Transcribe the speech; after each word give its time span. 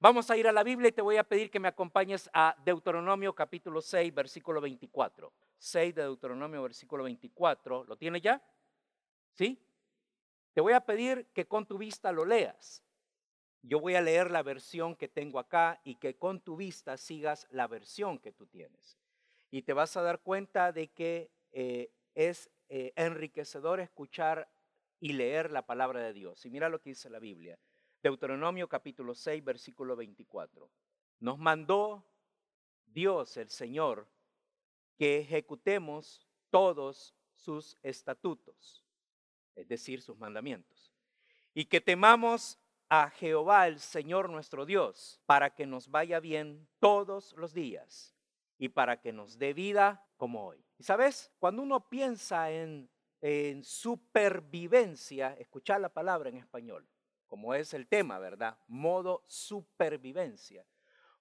Vamos 0.00 0.30
a 0.30 0.36
ir 0.36 0.46
a 0.46 0.52
la 0.52 0.62
Biblia 0.62 0.90
y 0.90 0.92
te 0.92 1.02
voy 1.02 1.16
a 1.16 1.24
pedir 1.24 1.50
que 1.50 1.58
me 1.58 1.66
acompañes 1.66 2.30
a 2.32 2.54
Deuteronomio 2.64 3.34
capítulo 3.34 3.82
6, 3.82 4.14
versículo 4.14 4.60
24. 4.60 5.32
6 5.58 5.92
de 5.92 6.02
Deuteronomio, 6.02 6.62
versículo 6.62 7.02
24. 7.02 7.82
¿Lo 7.82 7.96
tiene 7.96 8.20
ya? 8.20 8.40
¿Sí? 9.32 9.60
Te 10.54 10.60
voy 10.60 10.74
a 10.74 10.82
pedir 10.82 11.26
que 11.34 11.48
con 11.48 11.66
tu 11.66 11.78
vista 11.78 12.12
lo 12.12 12.24
leas. 12.24 12.84
Yo 13.62 13.80
voy 13.80 13.96
a 13.96 14.00
leer 14.00 14.30
la 14.30 14.44
versión 14.44 14.94
que 14.94 15.08
tengo 15.08 15.40
acá 15.40 15.80
y 15.82 15.96
que 15.96 16.14
con 16.14 16.42
tu 16.42 16.54
vista 16.54 16.96
sigas 16.96 17.48
la 17.50 17.66
versión 17.66 18.20
que 18.20 18.30
tú 18.30 18.46
tienes. 18.46 18.96
Y 19.50 19.62
te 19.62 19.72
vas 19.72 19.96
a 19.96 20.02
dar 20.02 20.20
cuenta 20.20 20.70
de 20.70 20.92
que 20.92 21.28
eh, 21.50 21.90
es 22.14 22.50
eh, 22.68 22.92
enriquecedor 22.94 23.80
escuchar 23.80 24.48
y 25.00 25.14
leer 25.14 25.50
la 25.50 25.66
palabra 25.66 25.98
de 25.98 26.12
Dios. 26.12 26.46
Y 26.46 26.50
mira 26.50 26.68
lo 26.68 26.80
que 26.80 26.90
dice 26.90 27.10
la 27.10 27.18
Biblia. 27.18 27.58
Deuteronomio 28.02 28.68
capítulo 28.68 29.14
6, 29.14 29.44
versículo 29.44 29.96
24. 29.96 30.70
Nos 31.20 31.38
mandó 31.38 32.04
Dios, 32.86 33.36
el 33.36 33.50
Señor, 33.50 34.08
que 34.96 35.18
ejecutemos 35.18 36.26
todos 36.50 37.14
sus 37.34 37.76
estatutos, 37.82 38.84
es 39.54 39.66
decir, 39.66 40.00
sus 40.00 40.16
mandamientos, 40.16 40.92
y 41.54 41.64
que 41.64 41.80
temamos 41.80 42.58
a 42.88 43.10
Jehová, 43.10 43.66
el 43.66 43.80
Señor 43.80 44.30
nuestro 44.30 44.64
Dios, 44.64 45.20
para 45.26 45.54
que 45.54 45.66
nos 45.66 45.90
vaya 45.90 46.20
bien 46.20 46.68
todos 46.78 47.34
los 47.34 47.52
días 47.52 48.14
y 48.58 48.70
para 48.70 49.00
que 49.00 49.12
nos 49.12 49.38
dé 49.38 49.52
vida 49.52 50.06
como 50.16 50.46
hoy. 50.46 50.64
Y 50.78 50.84
sabes, 50.84 51.32
cuando 51.38 51.62
uno 51.62 51.88
piensa 51.88 52.50
en, 52.50 52.88
en 53.20 53.62
supervivencia, 53.62 55.34
escuchar 55.34 55.80
la 55.80 55.92
palabra 55.92 56.30
en 56.30 56.36
español, 56.36 56.88
como 57.28 57.54
es 57.54 57.74
el 57.74 57.86
tema, 57.86 58.18
¿verdad? 58.18 58.58
Modo 58.66 59.22
supervivencia. 59.26 60.66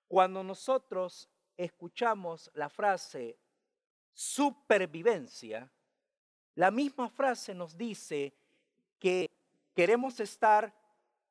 Cuando 0.08 0.44
nosotros 0.44 1.30
escuchamos 1.58 2.50
la 2.54 2.70
frase 2.70 3.38
supervivencia, 4.14 5.70
la 6.56 6.72
misma 6.72 7.10
frase 7.10 7.54
nos 7.54 7.78
dice 7.78 8.34
que 8.98 9.30
queremos 9.76 10.20
estar 10.20 10.74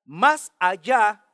más 0.05 0.53
allá 0.59 1.25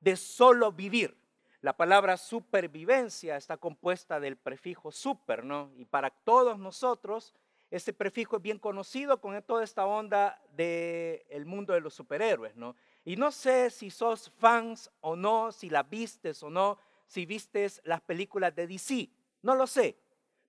de 0.00 0.16
solo 0.16 0.70
vivir. 0.70 1.16
La 1.60 1.76
palabra 1.76 2.16
supervivencia 2.16 3.36
está 3.36 3.56
compuesta 3.56 4.20
del 4.20 4.36
prefijo 4.36 4.92
super, 4.92 5.44
¿no? 5.44 5.72
Y 5.76 5.86
para 5.86 6.10
todos 6.10 6.58
nosotros, 6.58 7.34
ese 7.70 7.92
prefijo 7.92 8.36
es 8.36 8.42
bien 8.42 8.58
conocido 8.58 9.20
con 9.20 9.40
toda 9.42 9.64
esta 9.64 9.86
onda 9.86 10.40
del 10.52 11.46
mundo 11.46 11.72
de 11.72 11.80
los 11.80 11.94
superhéroes, 11.94 12.54
¿no? 12.56 12.76
Y 13.08 13.16
no 13.16 13.32
sé 13.32 13.70
si 13.70 13.88
sos 13.88 14.30
fans 14.36 14.90
o 15.00 15.16
no, 15.16 15.50
si 15.50 15.70
la 15.70 15.82
vistes 15.82 16.42
o 16.42 16.50
no, 16.50 16.76
si 17.06 17.24
vistes 17.24 17.80
las 17.84 18.02
películas 18.02 18.54
de 18.54 18.66
DC, 18.66 19.08
no 19.40 19.54
lo 19.54 19.66
sé. 19.66 19.98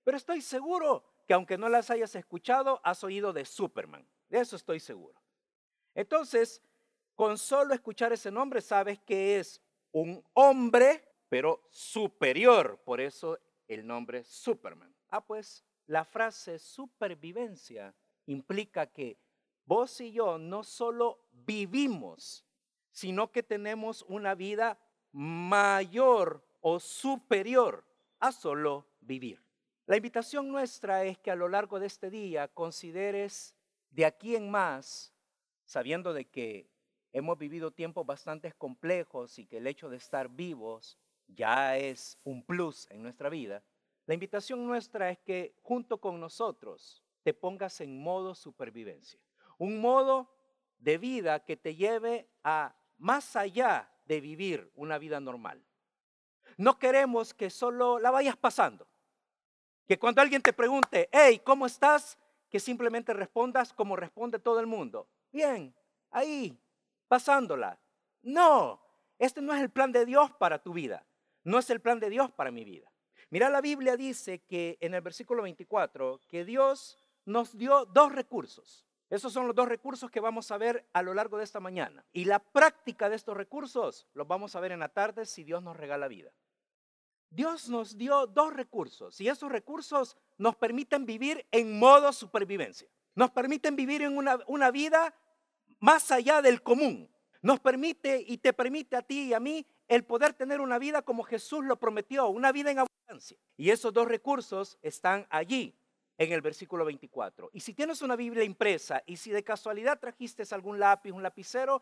Pero 0.04 0.18
estoy 0.18 0.42
seguro 0.42 1.02
que 1.26 1.32
aunque 1.32 1.56
no 1.56 1.70
las 1.70 1.88
hayas 1.88 2.14
escuchado, 2.14 2.78
has 2.84 3.02
oído 3.02 3.32
de 3.32 3.46
Superman. 3.46 4.06
De 4.28 4.40
eso 4.40 4.56
estoy 4.56 4.78
seguro. 4.78 5.18
Entonces, 5.94 6.60
con 7.14 7.38
solo 7.38 7.72
escuchar 7.72 8.12
ese 8.12 8.30
nombre 8.30 8.60
sabes 8.60 8.98
que 8.98 9.38
es 9.38 9.62
un 9.90 10.22
hombre, 10.34 11.02
pero 11.30 11.66
superior. 11.70 12.78
Por 12.84 13.00
eso 13.00 13.38
el 13.68 13.86
nombre 13.86 14.22
Superman. 14.22 14.94
Ah, 15.08 15.24
pues 15.24 15.64
la 15.86 16.04
frase 16.04 16.58
supervivencia 16.58 17.94
implica 18.26 18.84
que 18.84 19.16
vos 19.64 19.98
y 20.02 20.12
yo 20.12 20.36
no 20.36 20.62
solo 20.62 21.24
vivimos, 21.32 22.44
sino 22.90 23.30
que 23.30 23.42
tenemos 23.42 24.04
una 24.08 24.34
vida 24.34 24.78
mayor 25.12 26.44
o 26.60 26.80
superior 26.80 27.84
a 28.18 28.32
solo 28.32 28.86
vivir. 29.00 29.42
La 29.86 29.96
invitación 29.96 30.48
nuestra 30.48 31.04
es 31.04 31.18
que 31.18 31.30
a 31.30 31.36
lo 31.36 31.48
largo 31.48 31.80
de 31.80 31.86
este 31.86 32.10
día 32.10 32.48
consideres 32.48 33.56
de 33.90 34.06
aquí 34.06 34.36
en 34.36 34.50
más, 34.50 35.12
sabiendo 35.64 36.12
de 36.12 36.26
que 36.26 36.70
hemos 37.12 37.36
vivido 37.38 37.72
tiempos 37.72 38.06
bastante 38.06 38.52
complejos 38.52 39.38
y 39.38 39.46
que 39.46 39.56
el 39.56 39.66
hecho 39.66 39.88
de 39.88 39.96
estar 39.96 40.28
vivos 40.28 40.98
ya 41.26 41.76
es 41.76 42.18
un 42.24 42.44
plus 42.44 42.88
en 42.90 43.02
nuestra 43.02 43.28
vida, 43.28 43.64
la 44.06 44.14
invitación 44.14 44.64
nuestra 44.66 45.10
es 45.10 45.18
que 45.18 45.56
junto 45.62 46.00
con 46.00 46.20
nosotros 46.20 47.02
te 47.22 47.34
pongas 47.34 47.80
en 47.80 48.00
modo 48.00 48.34
supervivencia, 48.34 49.20
un 49.58 49.80
modo 49.80 50.32
de 50.78 50.98
vida 50.98 51.44
que 51.44 51.56
te 51.56 51.74
lleve 51.74 52.28
a 52.42 52.74
más 53.00 53.34
allá 53.34 53.90
de 54.04 54.20
vivir 54.20 54.70
una 54.76 54.98
vida 54.98 55.18
normal. 55.20 55.64
No 56.56 56.78
queremos 56.78 57.34
que 57.34 57.50
solo 57.50 57.98
la 57.98 58.10
vayas 58.10 58.36
pasando. 58.36 58.86
Que 59.86 59.98
cuando 59.98 60.20
alguien 60.20 60.42
te 60.42 60.52
pregunte, 60.52 61.08
hey, 61.10 61.40
¿cómo 61.44 61.66
estás? 61.66 62.18
Que 62.48 62.60
simplemente 62.60 63.12
respondas 63.12 63.72
como 63.72 63.96
responde 63.96 64.38
todo 64.38 64.60
el 64.60 64.66
mundo. 64.66 65.08
Bien, 65.32 65.74
ahí, 66.10 66.56
pasándola. 67.08 67.80
No, 68.22 68.80
este 69.18 69.40
no 69.40 69.54
es 69.54 69.60
el 69.60 69.70
plan 69.70 69.90
de 69.92 70.04
Dios 70.04 70.30
para 70.32 70.62
tu 70.62 70.72
vida. 70.72 71.04
No 71.42 71.58
es 71.58 71.70
el 71.70 71.80
plan 71.80 71.98
de 71.98 72.10
Dios 72.10 72.30
para 72.30 72.50
mi 72.50 72.64
vida. 72.64 72.92
Mira, 73.30 73.48
la 73.48 73.60
Biblia 73.60 73.96
dice 73.96 74.40
que 74.40 74.76
en 74.80 74.94
el 74.94 75.00
versículo 75.00 75.42
24, 75.42 76.20
que 76.28 76.44
Dios 76.44 76.98
nos 77.24 77.56
dio 77.56 77.86
dos 77.86 78.12
recursos. 78.12 78.89
Esos 79.10 79.32
son 79.32 79.48
los 79.48 79.56
dos 79.56 79.68
recursos 79.68 80.08
que 80.08 80.20
vamos 80.20 80.52
a 80.52 80.56
ver 80.56 80.88
a 80.92 81.02
lo 81.02 81.12
largo 81.12 81.36
de 81.36 81.42
esta 81.42 81.58
mañana. 81.58 82.04
Y 82.12 82.26
la 82.26 82.38
práctica 82.38 83.08
de 83.08 83.16
estos 83.16 83.36
recursos 83.36 84.06
los 84.14 84.28
vamos 84.28 84.54
a 84.54 84.60
ver 84.60 84.70
en 84.70 84.78
la 84.78 84.88
tarde 84.88 85.26
si 85.26 85.42
Dios 85.42 85.60
nos 85.64 85.76
regala 85.76 86.06
vida. 86.06 86.30
Dios 87.28 87.68
nos 87.68 87.96
dio 87.96 88.28
dos 88.28 88.52
recursos 88.52 89.20
y 89.20 89.28
esos 89.28 89.50
recursos 89.50 90.16
nos 90.38 90.54
permiten 90.54 91.06
vivir 91.06 91.44
en 91.50 91.76
modo 91.78 92.12
supervivencia. 92.12 92.88
Nos 93.16 93.32
permiten 93.32 93.74
vivir 93.74 94.02
en 94.02 94.16
una, 94.16 94.38
una 94.46 94.70
vida 94.70 95.12
más 95.80 96.12
allá 96.12 96.40
del 96.40 96.62
común. 96.62 97.10
Nos 97.42 97.58
permite 97.58 98.24
y 98.24 98.38
te 98.38 98.52
permite 98.52 98.96
a 98.96 99.02
ti 99.02 99.28
y 99.28 99.34
a 99.34 99.40
mí 99.40 99.66
el 99.88 100.04
poder 100.04 100.34
tener 100.34 100.60
una 100.60 100.78
vida 100.78 101.02
como 101.02 101.24
Jesús 101.24 101.64
lo 101.64 101.80
prometió, 101.80 102.28
una 102.28 102.52
vida 102.52 102.70
en 102.70 102.78
abundancia. 102.78 103.38
Y 103.56 103.70
esos 103.70 103.92
dos 103.92 104.06
recursos 104.06 104.78
están 104.82 105.26
allí 105.30 105.79
en 106.20 106.32
el 106.32 106.42
versículo 106.42 106.84
24. 106.84 107.48
Y 107.54 107.60
si 107.60 107.72
tienes 107.72 108.02
una 108.02 108.14
Biblia 108.14 108.44
impresa 108.44 109.02
y 109.06 109.16
si 109.16 109.30
de 109.30 109.42
casualidad 109.42 109.98
trajiste 109.98 110.42
algún 110.50 110.78
lápiz, 110.78 111.12
un 111.12 111.22
lapicero, 111.22 111.80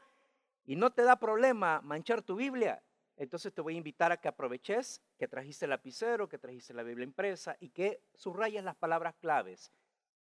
y 0.65 0.77
no 0.77 0.93
te 0.93 1.03
da 1.03 1.17
problema 1.17 1.81
manchar 1.81 2.23
tu 2.23 2.37
Biblia, 2.37 2.81
entonces 3.17 3.53
te 3.53 3.61
voy 3.61 3.75
a 3.75 3.79
invitar 3.79 4.13
a 4.13 4.17
que 4.17 4.29
aproveches 4.29 5.03
que 5.19 5.27
trajiste 5.27 5.65
el 5.65 5.71
lapicero, 5.71 6.29
que 6.29 6.39
trajiste 6.39 6.73
la 6.73 6.85
Biblia 6.85 7.03
impresa 7.03 7.57
y 7.59 7.71
que 7.71 8.01
subrayes 8.15 8.63
las 8.63 8.77
palabras 8.77 9.17
claves, 9.17 9.73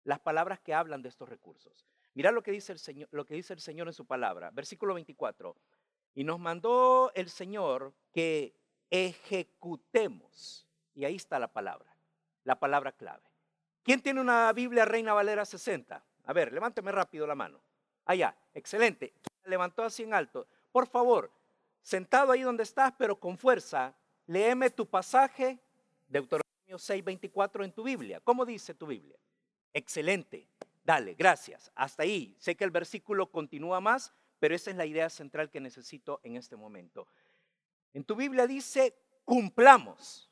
las 0.03 0.19
palabras 0.19 0.59
que 0.59 0.73
hablan 0.73 1.01
de 1.01 1.07
estos 1.07 1.29
recursos. 1.29 1.87
Mira 2.13 2.33
lo 2.33 2.43
que 2.43 2.51
dice 2.51 2.73
el 2.73 2.79
Señor, 2.79 3.07
lo 3.11 3.25
que 3.25 3.35
dice 3.35 3.53
el 3.53 3.61
Señor 3.61 3.87
en 3.87 3.93
su 3.93 4.05
palabra, 4.05 4.51
versículo 4.51 4.95
24. 4.95 5.55
Y 6.13 6.25
nos 6.25 6.41
mandó 6.41 7.09
el 7.15 7.29
Señor 7.29 7.93
que 8.11 8.53
ejecutemos. 8.89 10.67
Y 10.93 11.05
ahí 11.05 11.15
está 11.15 11.39
la 11.39 11.53
palabra, 11.53 11.95
la 12.43 12.59
palabra 12.59 12.91
clave. 12.91 13.32
¿Quién 13.83 14.01
tiene 14.01 14.21
una 14.21 14.51
Biblia 14.53 14.85
Reina 14.85 15.13
Valera 15.13 15.43
60? 15.45 16.03
A 16.25 16.33
ver, 16.33 16.53
levánteme 16.53 16.91
rápido 16.91 17.27
la 17.27 17.35
mano. 17.35 17.61
Allá, 18.05 18.35
excelente. 18.53 19.13
Levantó 19.43 19.83
así 19.83 20.03
en 20.03 20.13
alto. 20.13 20.47
Por 20.71 20.87
favor, 20.87 21.29
sentado 21.81 22.31
ahí 22.31 22.41
donde 22.41 22.63
estás, 22.63 22.93
pero 22.97 23.19
con 23.19 23.37
fuerza, 23.37 23.93
léeme 24.25 24.69
tu 24.69 24.85
pasaje, 24.85 25.59
Deuteronomio 26.07 26.77
6:24 26.77 27.65
en 27.65 27.73
tu 27.73 27.83
Biblia. 27.83 28.21
¿Cómo 28.21 28.45
dice 28.45 28.73
tu 28.73 28.87
Biblia? 28.87 29.17
Excelente. 29.73 30.47
Dale, 30.83 31.13
gracias. 31.15 31.71
Hasta 31.75 32.03
ahí. 32.03 32.35
Sé 32.39 32.55
que 32.55 32.63
el 32.63 32.71
versículo 32.71 33.31
continúa 33.31 33.81
más, 33.81 34.13
pero 34.39 34.55
esa 34.55 34.71
es 34.71 34.77
la 34.77 34.85
idea 34.85 35.09
central 35.09 35.49
que 35.49 35.59
necesito 35.59 36.21
en 36.23 36.37
este 36.37 36.55
momento. 36.55 37.07
En 37.93 38.03
tu 38.03 38.15
Biblia 38.15 38.47
dice, 38.47 38.95
cumplamos. 39.25 40.29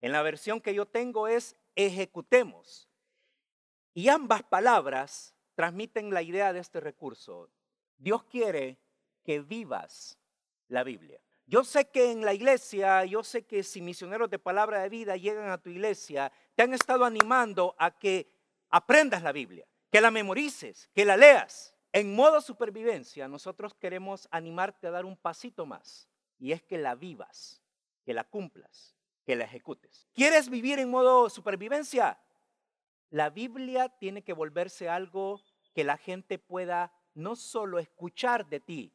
En 0.00 0.12
la 0.12 0.22
versión 0.22 0.60
que 0.60 0.74
yo 0.74 0.86
tengo 0.86 1.28
es 1.28 1.56
ejecutemos. 1.74 2.88
Y 3.94 4.08
ambas 4.08 4.42
palabras 4.42 5.34
transmiten 5.54 6.12
la 6.12 6.22
idea 6.22 6.52
de 6.52 6.60
este 6.60 6.80
recurso. 6.80 7.50
Dios 7.98 8.24
quiere 8.24 8.78
que 9.24 9.40
vivas 9.40 10.18
la 10.68 10.84
Biblia. 10.84 11.20
Yo 11.46 11.64
sé 11.64 11.88
que 11.90 12.12
en 12.12 12.24
la 12.24 12.32
iglesia, 12.32 13.04
yo 13.04 13.24
sé 13.24 13.44
que 13.44 13.62
si 13.62 13.82
misioneros 13.82 14.30
de 14.30 14.38
palabra 14.38 14.80
de 14.80 14.88
vida 14.88 15.16
llegan 15.16 15.50
a 15.50 15.58
tu 15.58 15.68
iglesia, 15.68 16.30
te 16.54 16.62
han 16.62 16.72
estado 16.72 17.04
animando 17.04 17.74
a 17.78 17.90
que 17.98 18.30
aprendas 18.68 19.22
la 19.22 19.32
Biblia, 19.32 19.66
que 19.90 20.00
la 20.00 20.12
memorices, 20.12 20.88
que 20.94 21.04
la 21.04 21.16
leas. 21.16 21.74
En 21.92 22.14
modo 22.14 22.40
supervivencia, 22.40 23.26
nosotros 23.26 23.74
queremos 23.74 24.28
animarte 24.30 24.86
a 24.86 24.92
dar 24.92 25.04
un 25.04 25.16
pasito 25.16 25.66
más, 25.66 26.08
y 26.38 26.52
es 26.52 26.62
que 26.62 26.78
la 26.78 26.94
vivas, 26.94 27.60
que 28.04 28.14
la 28.14 28.22
cumplas 28.22 28.94
que 29.30 29.36
la 29.36 29.44
ejecutes. 29.44 30.08
¿Quieres 30.12 30.50
vivir 30.50 30.80
en 30.80 30.90
modo 30.90 31.30
supervivencia? 31.30 32.18
La 33.10 33.30
Biblia 33.30 33.88
tiene 33.88 34.22
que 34.24 34.32
volverse 34.32 34.88
algo 34.88 35.40
que 35.72 35.84
la 35.84 35.96
gente 35.96 36.40
pueda 36.40 36.92
no 37.14 37.36
solo 37.36 37.78
escuchar 37.78 38.48
de 38.48 38.58
ti, 38.58 38.92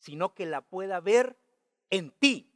sino 0.00 0.34
que 0.34 0.44
la 0.44 0.62
pueda 0.62 0.98
ver 0.98 1.38
en 1.88 2.10
ti, 2.10 2.52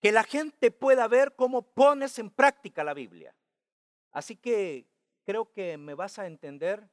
que 0.00 0.12
la 0.12 0.22
gente 0.22 0.70
pueda 0.70 1.08
ver 1.08 1.34
cómo 1.34 1.62
pones 1.62 2.20
en 2.20 2.30
práctica 2.30 2.84
la 2.84 2.94
Biblia. 2.94 3.34
Así 4.12 4.36
que 4.36 4.86
creo 5.24 5.50
que 5.50 5.76
me 5.76 5.94
vas 5.94 6.20
a 6.20 6.28
entender 6.28 6.88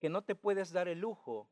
que 0.00 0.08
no 0.08 0.22
te 0.22 0.36
puedes 0.36 0.72
dar 0.72 0.88
el 0.88 1.00
lujo 1.00 1.50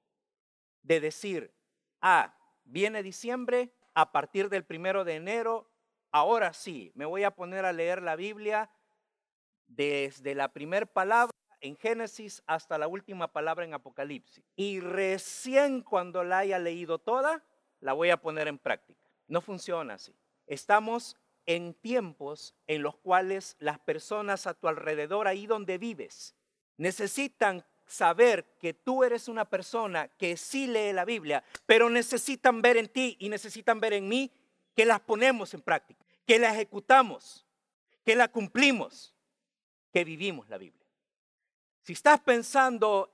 de 0.80 1.00
decir, 1.00 1.52
ah, 2.00 2.38
viene 2.64 3.02
diciembre, 3.02 3.70
a 3.92 4.12
partir 4.12 4.48
del 4.48 4.64
primero 4.64 5.04
de 5.04 5.16
enero, 5.16 5.70
ahora 6.16 6.54
sí, 6.54 6.90
me 6.94 7.04
voy 7.04 7.24
a 7.24 7.30
poner 7.30 7.66
a 7.66 7.72
leer 7.72 8.00
la 8.00 8.16
Biblia 8.16 8.70
desde 9.66 10.34
la 10.34 10.50
primera 10.50 10.86
palabra 10.86 11.30
en 11.60 11.76
Génesis 11.76 12.42
hasta 12.46 12.78
la 12.78 12.88
última 12.88 13.32
palabra 13.32 13.66
en 13.66 13.74
Apocalipsis. 13.74 14.42
Y 14.56 14.80
recién 14.80 15.82
cuando 15.82 16.24
la 16.24 16.38
haya 16.38 16.58
leído 16.58 16.98
toda, 16.98 17.44
la 17.80 17.92
voy 17.92 18.08
a 18.08 18.16
poner 18.16 18.48
en 18.48 18.58
práctica. 18.58 19.00
No 19.28 19.42
funciona 19.42 19.94
así. 19.94 20.14
Estamos 20.46 21.16
en 21.44 21.74
tiempos 21.74 22.54
en 22.66 22.82
los 22.82 22.96
cuales 22.96 23.56
las 23.58 23.78
personas 23.78 24.46
a 24.46 24.54
tu 24.54 24.68
alrededor, 24.68 25.28
ahí 25.28 25.46
donde 25.46 25.76
vives, 25.76 26.34
necesitan 26.78 27.62
saber 27.84 28.56
que 28.58 28.72
tú 28.72 29.04
eres 29.04 29.28
una 29.28 29.44
persona 29.44 30.08
que 30.08 30.38
sí 30.38 30.66
lee 30.66 30.94
la 30.94 31.04
Biblia, 31.04 31.44
pero 31.66 31.90
necesitan 31.90 32.62
ver 32.62 32.78
en 32.78 32.88
ti 32.88 33.16
y 33.20 33.28
necesitan 33.28 33.80
ver 33.80 33.92
en 33.92 34.08
mí 34.08 34.32
que 34.76 34.84
las 34.84 35.00
ponemos 35.00 35.54
en 35.54 35.62
práctica, 35.62 36.05
que 36.26 36.38
la 36.38 36.52
ejecutamos, 36.52 37.46
que 38.04 38.16
la 38.16 38.28
cumplimos, 38.28 39.14
que 39.92 40.04
vivimos 40.04 40.48
la 40.48 40.58
Biblia. 40.58 40.86
Si 41.82 41.92
estás 41.92 42.20
pensando 42.20 43.10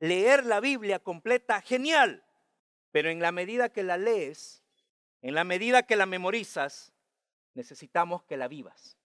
leer 0.00 0.44
la 0.44 0.60
Biblia 0.60 0.98
completa, 0.98 1.60
genial, 1.60 2.24
pero 2.90 3.10
en 3.10 3.20
la 3.20 3.32
medida 3.32 3.68
que 3.68 3.82
la 3.82 3.96
lees, 3.96 4.62
en 5.22 5.34
la 5.34 5.44
medida 5.44 5.84
que 5.84 5.96
la 5.96 6.06
memorizas, 6.06 6.92
necesitamos 7.54 8.24
que 8.24 8.36
la 8.36 8.48
vivas. 8.48 8.96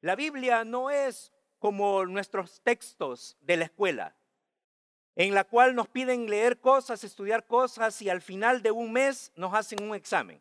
La 0.00 0.16
Biblia 0.16 0.64
no 0.64 0.90
es 0.90 1.32
como 1.58 2.06
nuestros 2.06 2.60
textos 2.62 3.36
de 3.40 3.56
la 3.56 3.64
escuela, 3.64 4.16
en 5.16 5.34
la 5.34 5.44
cual 5.44 5.74
nos 5.74 5.88
piden 5.88 6.28
leer 6.28 6.60
cosas, 6.60 7.04
estudiar 7.04 7.46
cosas 7.46 8.00
y 8.00 8.08
al 8.08 8.22
final 8.22 8.62
de 8.62 8.70
un 8.70 8.92
mes 8.92 9.32
nos 9.36 9.54
hacen 9.54 9.82
un 9.82 9.94
examen. 9.94 10.40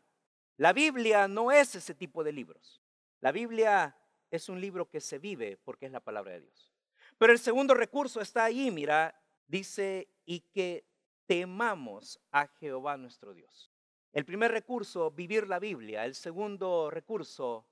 La 0.60 0.74
Biblia 0.74 1.30
no 1.30 1.54
es 1.54 1.74
ese 1.76 1.96
tipo 1.96 2.22
de 2.22 2.34
libros. 2.34 2.82
La 3.22 3.32
Biblia 3.32 3.96
es 4.30 4.50
un 4.50 4.60
libro 4.60 4.90
que 4.90 5.00
se 5.00 5.18
vive 5.18 5.56
porque 5.56 5.86
es 5.86 5.92
la 5.94 6.02
palabra 6.02 6.34
de 6.34 6.42
Dios. 6.42 6.74
Pero 7.18 7.32
el 7.32 7.40
segundo 7.40 7.74
recurso 7.74 8.20
está 8.20 8.44
ahí, 8.44 8.70
mira, 8.70 9.18
dice, 9.48 10.10
y 10.26 10.42
que 10.42 10.86
temamos 11.26 12.20
a 12.34 12.48
Jehová 12.48 12.98
nuestro 12.98 13.34
Dios. 13.34 13.72
El 14.12 14.26
primer 14.26 14.52
recurso, 14.52 15.12
vivir 15.12 15.48
la 15.48 15.60
Biblia. 15.60 16.04
El 16.04 16.14
segundo 16.14 16.92
recurso, 16.92 17.66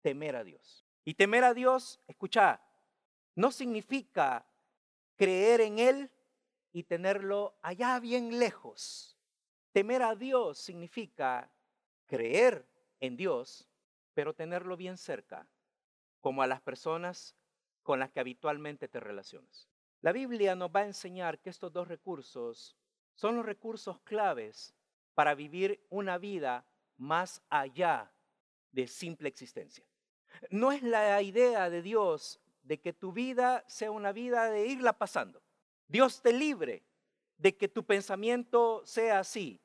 temer 0.00 0.34
a 0.34 0.42
Dios. 0.42 0.84
Y 1.04 1.14
temer 1.14 1.44
a 1.44 1.54
Dios, 1.54 2.00
escucha, 2.08 2.60
no 3.36 3.52
significa 3.52 4.44
creer 5.14 5.60
en 5.60 5.78
Él 5.78 6.10
y 6.72 6.82
tenerlo 6.82 7.56
allá 7.62 8.00
bien 8.00 8.40
lejos. 8.40 9.16
Temer 9.70 10.02
a 10.02 10.16
Dios 10.16 10.58
significa 10.58 11.48
creer 12.08 12.66
en 12.98 13.16
Dios, 13.16 13.68
pero 14.14 14.34
tenerlo 14.34 14.76
bien 14.76 14.98
cerca, 14.98 15.46
como 16.20 16.42
a 16.42 16.48
las 16.48 16.60
personas 16.60 17.36
con 17.84 18.00
las 18.00 18.10
que 18.10 18.20
habitualmente 18.20 18.88
te 18.88 18.98
relacionas. 18.98 19.68
La 20.00 20.12
Biblia 20.12 20.56
nos 20.56 20.70
va 20.70 20.80
a 20.80 20.86
enseñar 20.86 21.38
que 21.38 21.50
estos 21.50 21.72
dos 21.72 21.86
recursos 21.86 22.76
son 23.14 23.36
los 23.36 23.46
recursos 23.46 24.00
claves 24.00 24.74
para 25.14 25.34
vivir 25.34 25.84
una 25.88 26.18
vida 26.18 26.64
más 26.96 27.42
allá 27.48 28.12
de 28.72 28.86
simple 28.86 29.28
existencia. 29.28 29.84
No 30.50 30.72
es 30.72 30.82
la 30.82 31.20
idea 31.22 31.70
de 31.70 31.82
Dios 31.82 32.40
de 32.62 32.80
que 32.80 32.92
tu 32.92 33.12
vida 33.12 33.64
sea 33.66 33.90
una 33.90 34.12
vida 34.12 34.50
de 34.50 34.66
irla 34.66 34.92
pasando. 34.92 35.42
Dios 35.88 36.20
te 36.22 36.32
libre 36.32 36.84
de 37.38 37.56
que 37.56 37.68
tu 37.68 37.84
pensamiento 37.84 38.82
sea 38.84 39.20
así. 39.20 39.60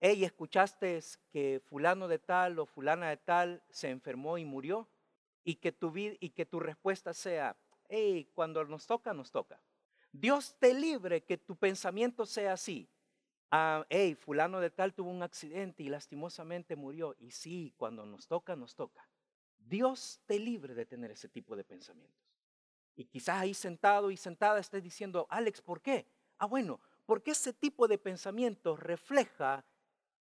Hey, 0.00 0.24
¿escuchaste 0.24 0.98
que 1.30 1.60
fulano 1.60 2.08
de 2.08 2.18
tal 2.18 2.58
o 2.58 2.66
fulana 2.66 3.10
de 3.10 3.18
tal 3.18 3.62
se 3.68 3.90
enfermó 3.90 4.38
y 4.38 4.44
murió? 4.44 4.88
y 5.44 5.56
que 5.56 5.72
tu, 5.72 5.92
y 5.96 6.30
que 6.30 6.46
tu 6.46 6.60
respuesta 6.60 7.14
sea, 7.14 7.56
hey, 7.88 8.30
cuando 8.34 8.64
nos 8.64 8.86
toca, 8.86 9.12
nos 9.14 9.30
toca. 9.30 9.60
Dios 10.12 10.54
te 10.58 10.74
libre 10.74 11.24
que 11.24 11.38
tu 11.38 11.56
pensamiento 11.56 12.26
sea 12.26 12.52
así. 12.54 12.88
Ah, 13.50 13.84
hey, 13.90 14.14
fulano 14.14 14.60
de 14.60 14.70
tal 14.70 14.94
tuvo 14.94 15.10
un 15.10 15.22
accidente 15.22 15.82
y 15.82 15.88
lastimosamente 15.88 16.76
murió. 16.76 17.16
Y 17.18 17.30
sí, 17.32 17.74
cuando 17.76 18.06
nos 18.06 18.26
toca, 18.28 18.54
nos 18.54 18.74
toca. 18.74 19.08
Dios 19.58 20.20
te 20.26 20.38
libre 20.38 20.74
de 20.74 20.86
tener 20.86 21.10
ese 21.10 21.28
tipo 21.28 21.56
de 21.56 21.64
pensamientos. 21.64 22.20
Y 22.96 23.06
quizás 23.06 23.40
ahí 23.40 23.54
sentado 23.54 24.10
y 24.10 24.16
sentada 24.16 24.60
estés 24.60 24.82
diciendo, 24.82 25.26
Alex, 25.30 25.62
¿por 25.62 25.80
qué? 25.80 26.06
Ah, 26.38 26.46
bueno, 26.46 26.80
porque 27.06 27.32
ese 27.32 27.52
tipo 27.52 27.88
de 27.88 27.98
pensamientos 27.98 28.78
refleja 28.78 29.64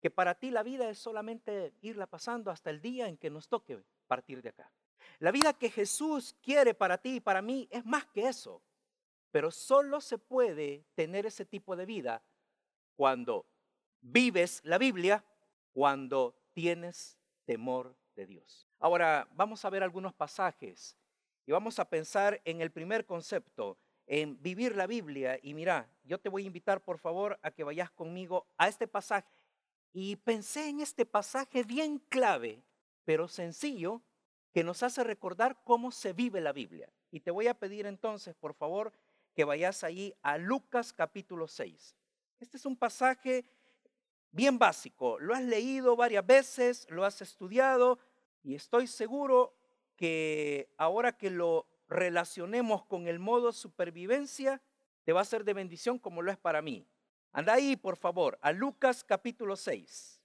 que 0.04 0.10
para 0.10 0.34
ti 0.34 0.50
la 0.50 0.62
vida 0.62 0.90
es 0.90 0.98
solamente 0.98 1.72
irla 1.80 2.06
pasando 2.06 2.50
hasta 2.50 2.68
el 2.68 2.82
día 2.82 3.08
en 3.08 3.16
que 3.16 3.30
nos 3.30 3.48
toque 3.48 3.82
partir 4.06 4.42
de 4.42 4.50
acá. 4.50 4.70
La 5.18 5.30
vida 5.30 5.54
que 5.54 5.70
Jesús 5.70 6.36
quiere 6.42 6.74
para 6.74 6.98
ti 6.98 7.14
y 7.14 7.20
para 7.20 7.40
mí 7.40 7.66
es 7.70 7.86
más 7.86 8.04
que 8.08 8.28
eso. 8.28 8.60
Pero 9.30 9.50
solo 9.50 10.02
se 10.02 10.18
puede 10.18 10.84
tener 10.94 11.24
ese 11.24 11.46
tipo 11.46 11.74
de 11.74 11.86
vida 11.86 12.22
cuando 12.96 13.46
vives 14.02 14.60
la 14.62 14.76
Biblia, 14.76 15.24
cuando 15.72 16.36
tienes 16.52 17.18
temor 17.46 17.96
de 18.14 18.26
Dios. 18.26 18.68
Ahora 18.80 19.26
vamos 19.32 19.64
a 19.64 19.70
ver 19.70 19.82
algunos 19.82 20.12
pasajes 20.12 20.98
y 21.46 21.52
vamos 21.52 21.78
a 21.78 21.88
pensar 21.88 22.42
en 22.44 22.60
el 22.60 22.70
primer 22.70 23.06
concepto, 23.06 23.78
en 24.06 24.38
vivir 24.42 24.76
la 24.76 24.86
Biblia. 24.86 25.38
Y 25.42 25.54
mira, 25.54 25.88
yo 26.02 26.20
te 26.20 26.28
voy 26.28 26.42
a 26.42 26.48
invitar 26.48 26.84
por 26.84 26.98
favor 26.98 27.38
a 27.40 27.50
que 27.50 27.64
vayas 27.64 27.90
conmigo 27.90 28.46
a 28.58 28.68
este 28.68 28.86
pasaje. 28.86 29.43
Y 29.96 30.16
pensé 30.16 30.68
en 30.68 30.80
este 30.80 31.06
pasaje 31.06 31.62
bien 31.62 32.00
clave, 32.08 32.64
pero 33.04 33.28
sencillo, 33.28 34.02
que 34.52 34.64
nos 34.64 34.82
hace 34.82 35.04
recordar 35.04 35.62
cómo 35.62 35.92
se 35.92 36.12
vive 36.12 36.40
la 36.40 36.52
Biblia. 36.52 36.92
Y 37.12 37.20
te 37.20 37.30
voy 37.30 37.46
a 37.46 37.54
pedir 37.54 37.86
entonces, 37.86 38.34
por 38.34 38.54
favor, 38.54 38.92
que 39.34 39.44
vayas 39.44 39.84
ahí 39.84 40.12
a 40.20 40.36
Lucas 40.36 40.92
capítulo 40.92 41.46
6. 41.46 41.94
Este 42.40 42.56
es 42.56 42.66
un 42.66 42.76
pasaje 42.76 43.44
bien 44.32 44.58
básico. 44.58 45.20
Lo 45.20 45.32
has 45.32 45.44
leído 45.44 45.94
varias 45.94 46.26
veces, 46.26 46.88
lo 46.90 47.04
has 47.04 47.22
estudiado 47.22 48.00
y 48.42 48.56
estoy 48.56 48.88
seguro 48.88 49.56
que 49.94 50.74
ahora 50.76 51.16
que 51.16 51.30
lo 51.30 51.68
relacionemos 51.88 52.84
con 52.84 53.06
el 53.06 53.20
modo 53.20 53.52
supervivencia, 53.52 54.60
te 55.04 55.12
va 55.12 55.20
a 55.20 55.24
ser 55.24 55.44
de 55.44 55.54
bendición 55.54 56.00
como 56.00 56.20
lo 56.20 56.32
es 56.32 56.38
para 56.38 56.62
mí. 56.62 56.84
Anda 57.34 57.54
ahí, 57.54 57.74
por 57.74 57.96
favor, 57.96 58.38
a 58.42 58.52
Lucas 58.52 59.02
capítulo 59.02 59.56
6. 59.56 60.22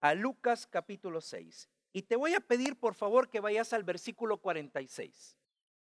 A 0.00 0.14
Lucas 0.14 0.66
capítulo 0.66 1.20
6. 1.20 1.68
Y 1.92 2.02
te 2.02 2.16
voy 2.16 2.32
a 2.32 2.40
pedir, 2.40 2.80
por 2.80 2.94
favor, 2.94 3.28
que 3.28 3.40
vayas 3.40 3.74
al 3.74 3.84
versículo 3.84 4.38
46. 4.38 5.36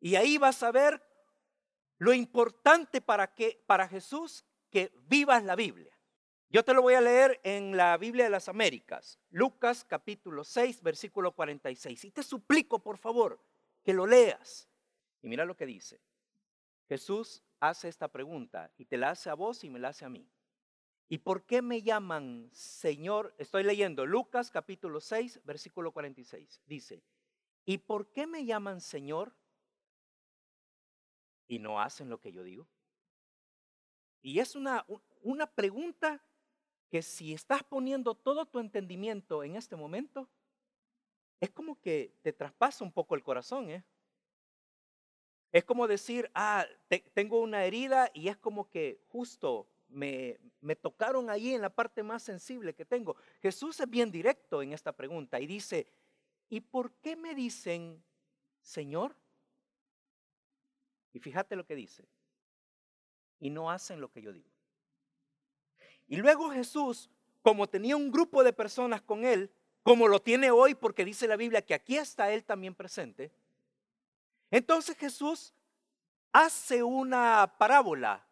Y 0.01 0.17
ahí 0.17 0.37
vas 0.37 0.63
a 0.63 0.71
ver 0.71 1.03
lo 1.97 2.13
importante 2.13 3.01
para, 3.01 3.33
que, 3.35 3.63
para 3.67 3.89
Jesús 3.89 4.45
que 4.69 4.93
vivas 5.09 5.45
la 5.45 5.57
Biblia. 5.57 5.99
Yo 6.51 6.63
te 6.63 6.75
lo 6.75 6.83
voy 6.83 6.93
a 6.93 7.01
leer 7.01 7.41
en 7.43 7.75
la 7.75 7.97
Biblia 7.97 8.25
de 8.25 8.31
las 8.31 8.49
Américas, 8.51 9.19
Lucas 9.31 9.83
capítulo 9.83 10.45
6, 10.45 10.83
versículo 10.83 11.33
46. 11.33 12.05
Y 12.05 12.11
te 12.11 12.23
suplico, 12.23 12.81
por 12.81 12.99
favor, 12.99 13.41
que 13.83 13.95
lo 13.95 14.07
leas. 14.07 14.69
Y 15.23 15.29
mira 15.29 15.47
lo 15.47 15.57
que 15.57 15.65
dice. 15.65 16.03
Jesús 16.87 17.43
hace 17.61 17.89
esta 17.89 18.09
pregunta 18.09 18.71
y 18.77 18.85
te 18.85 18.99
la 18.99 19.11
hace 19.11 19.31
a 19.31 19.35
vos 19.35 19.65
y 19.65 19.71
me 19.71 19.79
la 19.79 19.89
hace 19.89 20.05
a 20.05 20.11
mí. 20.11 20.29
¿Y 21.13 21.19
por 21.19 21.45
qué 21.45 21.61
me 21.61 21.83
llaman 21.83 22.49
Señor? 22.53 23.35
Estoy 23.37 23.65
leyendo 23.65 24.07
Lucas 24.07 24.53
capítulo 24.53 25.01
6, 25.01 25.41
versículo 25.45 25.91
46. 25.91 26.63
Dice, 26.67 27.03
¿y 27.65 27.79
por 27.79 28.13
qué 28.13 28.29
me 28.29 28.45
llaman 28.45 28.81
Señor 28.81 29.35
y 31.49 31.59
no 31.59 31.81
hacen 31.81 32.09
lo 32.11 32.21
que 32.21 32.31
yo 32.31 32.45
digo? 32.45 32.69
Y 34.23 34.39
es 34.39 34.55
una, 34.55 34.87
una 35.23 35.49
pregunta 35.49 36.23
que 36.89 37.03
si 37.03 37.35
estás 37.35 37.65
poniendo 37.65 38.15
todo 38.15 38.47
tu 38.47 38.61
entendimiento 38.61 39.43
en 39.43 39.57
este 39.57 39.75
momento, 39.75 40.29
es 41.41 41.51
como 41.51 41.81
que 41.81 42.15
te 42.23 42.33
traspasa 42.33 42.85
un 42.85 42.93
poco 42.93 43.17
el 43.17 43.25
corazón, 43.25 43.69
¿eh? 43.69 43.85
Es 45.51 45.65
como 45.65 45.89
decir, 45.89 46.31
ah, 46.35 46.65
tengo 47.15 47.41
una 47.41 47.65
herida 47.65 48.13
y 48.15 48.29
es 48.29 48.37
como 48.37 48.71
que 48.71 49.03
justo 49.09 49.67
me, 49.91 50.39
tocaron 50.81 51.31
ahí 51.31 51.55
en 51.55 51.63
la 51.63 51.71
parte 51.71 52.03
más 52.03 52.23
sensible 52.23 52.75
que 52.75 52.85
tengo. 52.85 53.17
Jesús 53.43 53.81
es 53.81 53.89
bien 53.89 54.11
directo 54.11 54.63
en 54.63 54.73
esta 54.73 54.93
pregunta 54.93 55.41
y 55.41 55.47
dice, 55.47 55.87
¿y 56.49 56.61
por 56.61 56.93
qué 56.95 57.17
me 57.17 57.35
dicen 57.35 58.03
Señor? 58.61 59.17
Y 61.13 61.19
fíjate 61.19 61.57
lo 61.57 61.67
que 61.67 61.75
dice, 61.75 62.05
y 63.41 63.51
no 63.51 63.71
hacen 63.71 64.01
lo 64.01 64.11
que 64.11 64.23
yo 64.23 64.33
digo. 64.33 64.49
Y 66.07 66.17
luego 66.17 66.51
Jesús, 66.51 67.11
como 67.43 67.69
tenía 67.69 67.97
un 67.97 68.11
grupo 68.11 68.45
de 68.45 68.53
personas 68.53 69.03
con 69.03 69.25
él, 69.25 69.51
como 69.83 70.09
lo 70.09 70.21
tiene 70.21 70.51
hoy, 70.51 70.75
porque 70.75 71.05
dice 71.05 71.27
la 71.27 71.37
Biblia 71.37 71.63
que 71.63 71.75
aquí 71.75 71.97
está 71.97 72.31
Él 72.31 72.45
también 72.45 72.75
presente, 72.75 73.33
entonces 74.51 74.97
Jesús 74.97 75.55
hace 76.33 76.83
una 76.83 77.55
parábola 77.59 78.25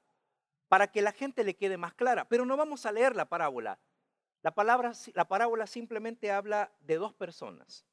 para 0.69 0.91
que 0.91 1.03
la 1.03 1.13
gente 1.13 1.45
le 1.45 1.57
quede 1.57 1.77
más 1.77 1.95
clara, 1.95 2.29
pero 2.29 2.45
no 2.45 2.57
vamos 2.57 2.87
a 2.87 2.93
leer 2.93 3.17
la 3.17 3.29
parábola. 3.29 3.79
La, 4.43 4.55
palabra, 4.55 4.93
la 5.15 5.27
parábola 5.27 5.67
simplemente 5.67 6.31
habla 6.31 6.73
de 6.81 6.97
dos 6.97 7.13
personas 7.15 7.85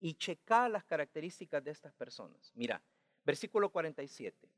y 0.00 0.14
checa 0.14 0.68
las 0.68 0.84
características 0.84 1.62
de 1.62 1.70
estas 1.70 1.92
personas. 1.92 2.52
Mira, 2.54 2.82
versículo 3.24 3.70
47. 3.70 4.48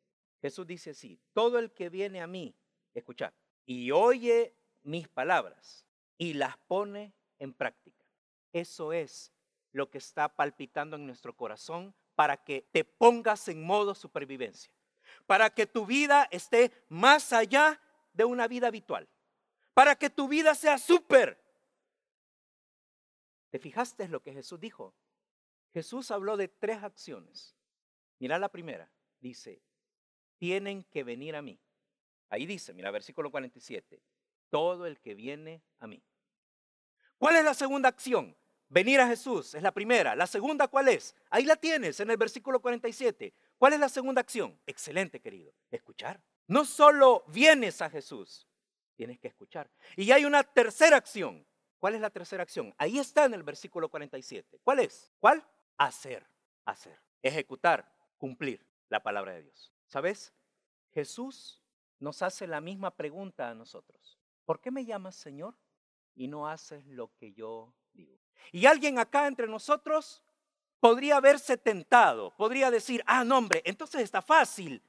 Jesús 0.41 0.67
dice 0.67 0.91
así, 0.91 1.19
todo 1.33 1.59
el 1.59 1.73
que 1.73 1.89
viene 1.89 2.21
a 2.21 2.27
mí, 2.27 2.55
escucha, 2.95 3.33
y 3.65 3.91
oye 3.91 4.55
mis 4.83 5.09
palabras 5.09 5.87
y 6.19 6.35
las 6.35 6.57
pone 6.59 7.15
en 7.39 7.53
práctica. 7.53 8.05
Eso 8.53 8.93
es 8.93 9.33
lo 9.73 9.91
que 9.91 9.99
está 9.99 10.29
palpitando 10.35 10.97
en 10.97 11.07
nuestro 11.07 11.37
corazón 11.37 11.95
para 12.15 12.37
que 12.37 12.67
te 12.73 12.85
pongas 12.85 13.49
en 13.49 13.63
modo 13.63 13.95
supervivencia, 13.95 14.73
para 15.27 15.51
que 15.51 15.67
tu 15.67 15.87
vida 15.87 16.29
esté 16.31 16.73
más 16.89 17.33
allá 17.33 17.81
de 18.13 18.25
una 18.25 18.49
vida 18.49 18.69
habitual, 18.69 19.09
para 19.75 19.97
que 19.97 20.11
tu 20.11 20.29
vida 20.29 20.55
sea 20.55 20.79
súper. 20.79 21.39
¿Te 23.51 23.59
fijaste 23.59 24.09
lo 24.09 24.23
que 24.23 24.33
Jesús 24.33 24.61
dijo? 24.61 24.95
Jesús 25.73 26.11
habló 26.11 26.37
de 26.37 26.49
tres 26.49 26.83
acciones. 26.83 27.55
Mira 28.19 28.39
la 28.39 28.49
primera, 28.49 28.91
dice, 29.21 29.61
tienen 30.39 30.85
que 30.85 31.05
venir 31.05 31.37
a 31.37 31.43
mí. 31.43 31.61
Ahí 32.29 32.47
dice, 32.47 32.73
mira, 32.73 32.91
versículo 32.91 33.31
47, 33.31 34.03
todo 34.51 34.87
el 34.87 34.99
que 35.01 35.15
viene 35.15 35.63
a 35.79 35.87
mí. 35.87 36.03
¿Cuál 37.19 37.37
es 37.37 37.45
la 37.45 37.55
segunda 37.55 37.89
acción? 37.89 38.37
Venir 38.69 39.01
a 39.01 39.07
Jesús 39.07 39.55
es 39.55 39.63
la 39.63 39.73
primera. 39.73 40.17
La 40.17 40.27
segunda, 40.27 40.67
¿cuál 40.69 40.89
es? 40.89 41.15
Ahí 41.31 41.45
la 41.45 41.57
tienes 41.57 42.01
en 42.01 42.11
el 42.11 42.17
versículo 42.17 42.61
47. 42.61 43.33
¿Cuál 43.59 43.73
es 43.73 43.81
la 43.81 43.89
segunda 43.89 44.21
acción? 44.21 44.59
Excelente, 44.67 45.21
querido. 45.21 45.53
Escuchar. 45.71 46.21
No 46.47 46.65
solo 46.65 47.25
vienes 47.29 47.83
a 47.83 47.91
Jesús, 47.91 48.47
tienes 48.95 49.19
que 49.19 49.29
escuchar. 49.29 49.71
Y 49.97 50.11
hay 50.13 50.25
una 50.25 50.45
tercera 50.45 50.97
acción. 50.97 51.47
¿Cuál 51.79 51.95
es 51.95 52.01
la 52.01 52.11
tercera 52.11 52.43
acción? 52.43 52.75
Ahí 52.79 52.99
está 52.99 53.25
en 53.25 53.35
el 53.35 53.43
versículo 53.43 53.89
47. 53.89 54.61
¿Cuál 54.63 54.81
es? 54.81 55.13
¿Cuál? 55.19 55.45
Hacer, 55.77 56.27
hacer, 56.65 56.99
ejecutar, 57.23 57.93
cumplir 58.17 58.67
la 58.89 59.03
palabra 59.03 59.33
de 59.33 59.43
Dios. 59.43 59.73
¿Sabes? 59.87 60.33
Jesús 60.93 61.63
nos 61.99 62.23
hace 62.23 62.47
la 62.47 62.61
misma 62.61 62.95
pregunta 62.95 63.51
a 63.51 63.55
nosotros. 63.55 64.19
¿Por 64.45 64.61
qué 64.61 64.71
me 64.71 64.85
llamas 64.85 65.17
Señor 65.17 65.57
y 66.15 66.29
no 66.29 66.49
haces 66.49 66.87
lo 66.87 67.15
que 67.17 67.33
yo 67.33 67.75
digo? 67.93 68.19
Y 68.53 68.67
alguien 68.67 68.99
acá 68.99 69.27
entre 69.27 69.49
nosotros 69.49 70.23
podría 70.81 71.17
haberse 71.17 71.57
tentado, 71.57 72.35
podría 72.37 72.71
decir, 72.71 73.03
ah, 73.07 73.25
no, 73.25 73.39
hombre, 73.39 73.63
entonces 73.65 74.03
está 74.03 74.23
fácil. 74.23 74.83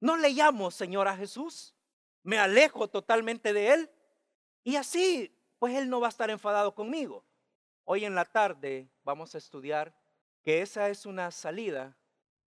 No 0.00 0.16
le 0.16 0.30
llamo 0.30 0.70
Señor 0.70 1.08
a 1.08 1.16
Jesús, 1.16 1.74
me 2.22 2.38
alejo 2.38 2.88
totalmente 2.88 3.52
de 3.52 3.72
Él 3.72 3.90
y 4.62 4.76
así, 4.76 5.36
pues 5.58 5.74
Él 5.74 5.88
no 5.88 6.00
va 6.00 6.08
a 6.08 6.10
estar 6.10 6.30
enfadado 6.30 6.74
conmigo. 6.74 7.24
Hoy 7.84 8.04
en 8.04 8.14
la 8.14 8.24
tarde 8.24 8.88
vamos 9.02 9.34
a 9.34 9.38
estudiar 9.38 9.94
que 10.42 10.62
esa 10.62 10.88
es 10.88 11.06
una 11.06 11.30
salida, 11.30 11.96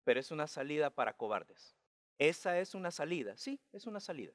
pero 0.04 0.20
es 0.20 0.32
una 0.32 0.48
salida 0.48 0.90
para 0.90 1.14
cobardes. 1.14 1.76
Esa 2.20 2.60
es 2.60 2.74
una 2.74 2.92
salida, 2.92 3.38
sí, 3.38 3.60
es 3.72 3.86
una 3.86 4.00
salida, 4.00 4.34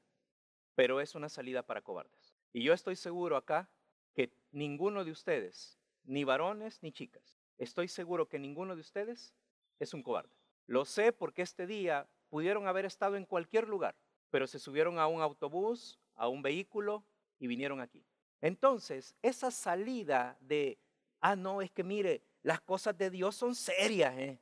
pero 0.75 1.01
es 1.01 1.15
una 1.15 1.27
salida 1.29 1.63
para 1.63 1.81
cobardes. 1.81 2.33
Y 2.53 2.63
yo 2.63 2.73
estoy 2.73 2.95
seguro 2.95 3.35
acá 3.35 3.69
que 4.13 4.33
ninguno 4.51 5.03
de 5.03 5.11
ustedes 5.11 5.77
ni 6.03 6.23
varones 6.23 6.81
ni 6.81 6.91
chicas. 6.91 7.42
Estoy 7.57 7.87
seguro 7.87 8.27
que 8.27 8.39
ninguno 8.39 8.75
de 8.75 8.81
ustedes 8.81 9.33
es 9.79 9.93
un 9.93 10.03
cobarde. 10.03 10.35
Lo 10.67 10.85
sé 10.85 11.11
porque 11.11 11.41
este 11.41 11.67
día 11.67 12.07
pudieron 12.29 12.67
haber 12.67 12.85
estado 12.85 13.15
en 13.15 13.25
cualquier 13.25 13.67
lugar, 13.67 13.95
pero 14.29 14.47
se 14.47 14.59
subieron 14.59 14.97
a 14.99 15.07
un 15.07 15.21
autobús, 15.21 15.99
a 16.15 16.27
un 16.27 16.41
vehículo 16.41 17.03
y 17.39 17.47
vinieron 17.47 17.81
aquí. 17.81 18.05
Entonces, 18.41 19.15
esa 19.21 19.51
salida 19.51 20.37
de, 20.41 20.77
ah, 21.21 21.35
no, 21.35 21.61
es 21.61 21.71
que 21.71 21.83
mire, 21.83 22.21
las 22.41 22.59
cosas 22.61 22.97
de 22.97 23.09
Dios 23.09 23.35
son 23.35 23.55
serias, 23.55 24.17
¿eh? 24.17 24.39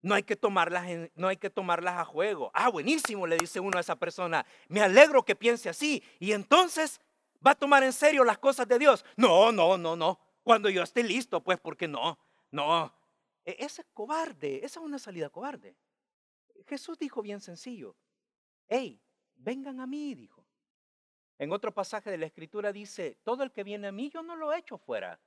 No 0.00 0.14
hay, 0.14 0.22
que 0.22 0.36
tomarlas 0.36 0.86
no 1.14 1.28
hay 1.28 1.38
que 1.38 1.48
tomarlas 1.48 1.98
a 1.98 2.04
juego. 2.04 2.50
Ah, 2.52 2.68
buenísimo, 2.68 3.26
le 3.26 3.38
dice 3.38 3.58
uno 3.58 3.78
a 3.78 3.80
esa 3.80 3.96
persona. 3.96 4.44
Me 4.68 4.82
alegro 4.82 5.24
que 5.24 5.34
piense 5.34 5.70
así. 5.70 6.02
Y 6.18 6.32
entonces 6.32 7.00
va 7.44 7.52
a 7.52 7.54
tomar 7.54 7.82
en 7.82 7.92
serio 7.92 8.22
las 8.22 8.36
cosas 8.36 8.68
de 8.68 8.78
Dios. 8.78 9.02
No, 9.16 9.50
no, 9.50 9.78
no, 9.78 9.96
no. 9.96 10.20
Cuando 10.42 10.68
yo 10.68 10.82
esté 10.82 11.02
listo, 11.02 11.42
pues, 11.42 11.58
porque 11.58 11.88
no, 11.88 12.18
no. 12.54 12.92
Ese 13.44 13.82
es 13.82 13.88
cobarde, 13.92 14.64
esa 14.64 14.80
es 14.80 14.86
una 14.86 14.98
salida 14.98 15.28
cobarde. 15.28 15.76
Jesús 16.66 16.98
dijo 16.98 17.20
bien 17.20 17.40
sencillo, 17.40 17.96
hey, 18.68 19.02
vengan 19.34 19.80
a 19.80 19.86
mí, 19.86 20.14
dijo. 20.14 20.46
En 21.38 21.52
otro 21.52 21.74
pasaje 21.74 22.10
de 22.10 22.16
la 22.16 22.26
escritura 22.26 22.72
dice, 22.72 23.18
todo 23.22 23.42
el 23.42 23.50
que 23.50 23.64
viene 23.64 23.88
a 23.88 23.92
mí 23.92 24.08
yo 24.08 24.22
no 24.22 24.36
lo 24.36 24.52
echo 24.52 24.78
fuera. 24.78 25.20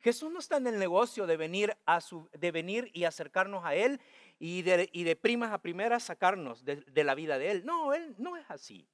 Jesús 0.00 0.30
no 0.30 0.38
está 0.38 0.58
en 0.58 0.68
el 0.68 0.78
negocio 0.78 1.26
de 1.26 1.36
venir, 1.36 1.76
a 1.84 2.00
su, 2.00 2.30
de 2.32 2.52
venir 2.52 2.88
y 2.94 3.04
acercarnos 3.04 3.64
a 3.64 3.74
Él 3.74 4.00
y 4.38 4.62
de, 4.62 4.88
y 4.92 5.02
de 5.02 5.16
primas 5.16 5.50
a 5.52 5.60
primeras 5.60 6.04
sacarnos 6.04 6.64
de, 6.64 6.76
de 6.76 7.04
la 7.04 7.16
vida 7.16 7.38
de 7.38 7.50
Él. 7.50 7.66
No, 7.66 7.92
Él 7.92 8.14
no 8.18 8.36
es 8.36 8.48
así. 8.48 8.88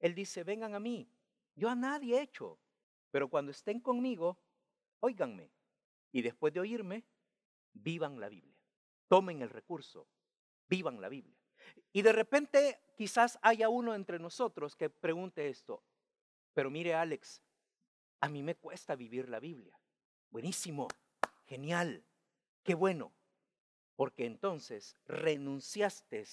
Él 0.00 0.16
dice, 0.16 0.42
vengan 0.42 0.74
a 0.74 0.80
mí. 0.80 1.08
Yo 1.54 1.70
a 1.70 1.76
nadie 1.76 2.18
he 2.18 2.22
hecho, 2.22 2.58
pero 3.12 3.30
cuando 3.30 3.52
estén 3.52 3.78
conmigo, 3.78 4.36
óiganme. 4.98 5.53
Y 6.14 6.22
después 6.22 6.54
de 6.54 6.60
oírme, 6.60 7.04
vivan 7.72 8.20
la 8.20 8.28
Biblia. 8.28 8.56
Tomen 9.08 9.42
el 9.42 9.50
recurso, 9.50 10.06
vivan 10.68 11.00
la 11.00 11.08
Biblia. 11.08 11.36
Y 11.92 12.02
de 12.02 12.12
repente 12.12 12.78
quizás 12.96 13.36
haya 13.42 13.68
uno 13.68 13.96
entre 13.96 14.20
nosotros 14.20 14.76
que 14.76 14.88
pregunte 14.88 15.48
esto, 15.48 15.82
pero 16.52 16.70
mire 16.70 16.94
Alex, 16.94 17.42
a 18.20 18.28
mí 18.28 18.44
me 18.44 18.54
cuesta 18.54 18.94
vivir 18.94 19.28
la 19.28 19.40
Biblia. 19.40 19.76
Buenísimo, 20.30 20.86
genial, 21.46 22.04
qué 22.62 22.74
bueno, 22.74 23.12
porque 23.96 24.24
entonces 24.24 24.96
renunciaste 25.06 26.24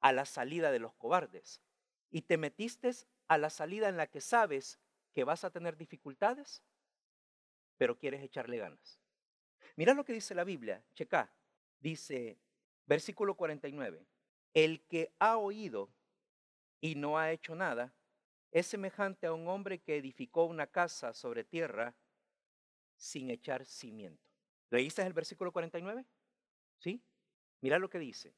a 0.00 0.12
la 0.12 0.26
salida 0.26 0.70
de 0.70 0.80
los 0.80 0.92
cobardes 0.96 1.62
y 2.10 2.20
te 2.20 2.36
metiste 2.36 2.90
a 3.28 3.38
la 3.38 3.48
salida 3.48 3.88
en 3.88 3.96
la 3.96 4.06
que 4.06 4.20
sabes 4.20 4.78
que 5.14 5.24
vas 5.24 5.44
a 5.44 5.50
tener 5.50 5.78
dificultades 5.78 6.62
pero 7.76 7.98
quieres 7.98 8.22
echarle 8.22 8.58
ganas. 8.58 9.00
Mira 9.76 9.94
lo 9.94 10.04
que 10.04 10.12
dice 10.12 10.34
la 10.34 10.44
Biblia, 10.44 10.82
checa. 10.94 11.32
Dice, 11.80 12.38
versículo 12.86 13.36
49, 13.36 14.06
el 14.54 14.82
que 14.86 15.12
ha 15.18 15.36
oído 15.36 15.90
y 16.80 16.94
no 16.94 17.18
ha 17.18 17.32
hecho 17.32 17.54
nada 17.54 17.92
es 18.52 18.66
semejante 18.66 19.26
a 19.26 19.32
un 19.32 19.48
hombre 19.48 19.80
que 19.80 19.96
edificó 19.96 20.44
una 20.44 20.66
casa 20.66 21.12
sobre 21.12 21.44
tierra 21.44 21.94
sin 22.96 23.30
echar 23.30 23.66
cimiento. 23.66 24.30
¿Leíste 24.70 25.02
el 25.02 25.12
versículo 25.12 25.52
49? 25.52 26.04
¿Sí? 26.78 27.02
Mira 27.60 27.78
lo 27.78 27.90
que 27.90 27.98
dice. 27.98 28.34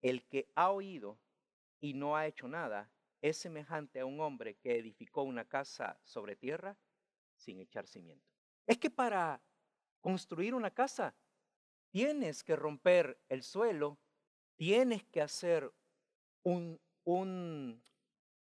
El 0.00 0.24
que 0.24 0.48
ha 0.56 0.70
oído 0.70 1.18
y 1.80 1.94
no 1.94 2.16
ha 2.16 2.26
hecho 2.26 2.48
nada 2.48 2.90
es 3.20 3.36
semejante 3.36 4.00
a 4.00 4.06
un 4.06 4.20
hombre 4.20 4.56
que 4.56 4.76
edificó 4.76 5.22
una 5.22 5.44
casa 5.44 6.00
sobre 6.02 6.34
tierra 6.34 6.76
sin 7.36 7.60
echar 7.60 7.86
cimiento. 7.86 8.26
Es 8.66 8.78
que 8.78 8.90
para 8.90 9.40
construir 10.02 10.54
una 10.54 10.70
casa 10.70 11.14
tienes 11.92 12.42
que 12.42 12.56
romper 12.56 13.20
el 13.28 13.42
suelo, 13.42 13.98
tienes 14.56 15.04
que 15.04 15.20
hacer 15.20 15.72
un, 16.42 16.80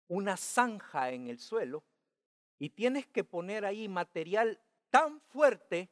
una 0.09 0.37
zanja 0.37 1.11
en 1.11 1.29
el 1.29 1.39
suelo 1.39 1.85
y 2.59 2.71
tienes 2.71 3.07
que 3.07 3.25
poner 3.25 3.65
ahí 3.65 3.89
material 3.89 4.61
tan 4.91 5.21
fuerte 5.21 5.89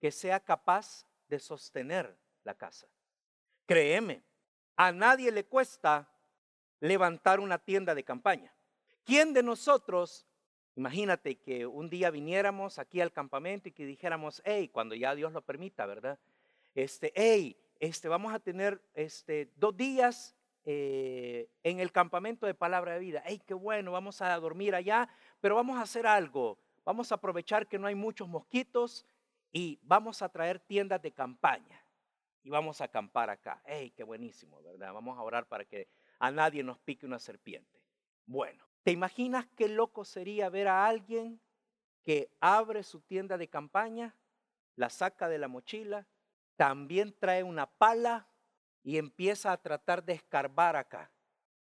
que 0.00 0.10
sea 0.10 0.40
capaz 0.40 1.06
de 1.28 1.38
sostener 1.38 2.16
la 2.44 2.54
casa. 2.54 2.86
Créeme, 3.66 4.22
a 4.76 4.92
nadie 4.92 5.32
le 5.32 5.44
cuesta 5.44 6.08
levantar 6.80 7.40
una 7.40 7.58
tienda 7.58 7.94
de 7.94 8.04
campaña. 8.04 8.54
¿Quién 9.04 9.32
de 9.32 9.42
nosotros 9.42 10.26
Imagínate 10.76 11.36
que 11.36 11.66
un 11.66 11.88
día 11.88 12.10
viniéramos 12.10 12.78
aquí 12.78 13.00
al 13.00 13.12
campamento 13.12 13.68
y 13.68 13.72
que 13.72 13.86
dijéramos, 13.86 14.42
hey, 14.44 14.68
cuando 14.68 14.94
ya 14.94 15.14
Dios 15.14 15.32
lo 15.32 15.42
permita, 15.42 15.86
¿verdad? 15.86 16.18
Este, 16.74 17.12
hey, 17.14 17.56
este, 17.78 18.08
vamos 18.08 18.34
a 18.34 18.40
tener 18.40 18.80
este, 18.94 19.52
dos 19.56 19.76
días 19.76 20.34
eh, 20.64 21.48
en 21.62 21.78
el 21.78 21.92
campamento 21.92 22.46
de 22.46 22.54
palabra 22.54 22.94
de 22.94 22.98
vida. 22.98 23.22
Hey, 23.24 23.40
qué 23.46 23.54
bueno, 23.54 23.92
vamos 23.92 24.20
a 24.20 24.36
dormir 24.40 24.74
allá, 24.74 25.08
pero 25.40 25.54
vamos 25.54 25.78
a 25.78 25.82
hacer 25.82 26.06
algo. 26.06 26.58
Vamos 26.84 27.12
a 27.12 27.16
aprovechar 27.16 27.68
que 27.68 27.78
no 27.78 27.86
hay 27.86 27.94
muchos 27.94 28.28
mosquitos 28.28 29.06
y 29.52 29.78
vamos 29.82 30.22
a 30.22 30.28
traer 30.28 30.58
tiendas 30.58 31.00
de 31.00 31.12
campaña 31.12 31.84
y 32.42 32.50
vamos 32.50 32.80
a 32.80 32.84
acampar 32.84 33.30
acá. 33.30 33.62
Hey, 33.64 33.92
qué 33.96 34.02
buenísimo, 34.02 34.60
¿verdad? 34.62 34.92
Vamos 34.92 35.16
a 35.16 35.22
orar 35.22 35.46
para 35.46 35.64
que 35.64 35.88
a 36.18 36.30
nadie 36.30 36.62
nos 36.62 36.78
pique 36.78 37.06
una 37.06 37.18
serpiente. 37.18 37.80
Bueno, 38.26 38.64
¿Te 38.84 38.92
imaginas 38.92 39.46
qué 39.56 39.66
loco 39.68 40.04
sería 40.04 40.48
ver 40.48 40.68
a 40.68 40.86
alguien 40.86 41.40
que 42.04 42.30
abre 42.40 42.82
su 42.84 43.00
tienda 43.00 43.36
de 43.36 43.48
campaña 43.48 44.14
la 44.76 44.90
saca 44.90 45.28
de 45.28 45.38
la 45.38 45.48
mochila, 45.48 46.06
también 46.56 47.16
trae 47.18 47.42
una 47.42 47.66
pala 47.66 48.28
y 48.82 48.98
empieza 48.98 49.52
a 49.52 49.60
tratar 49.60 50.04
de 50.04 50.14
escarbar 50.14 50.76
acá. 50.76 51.10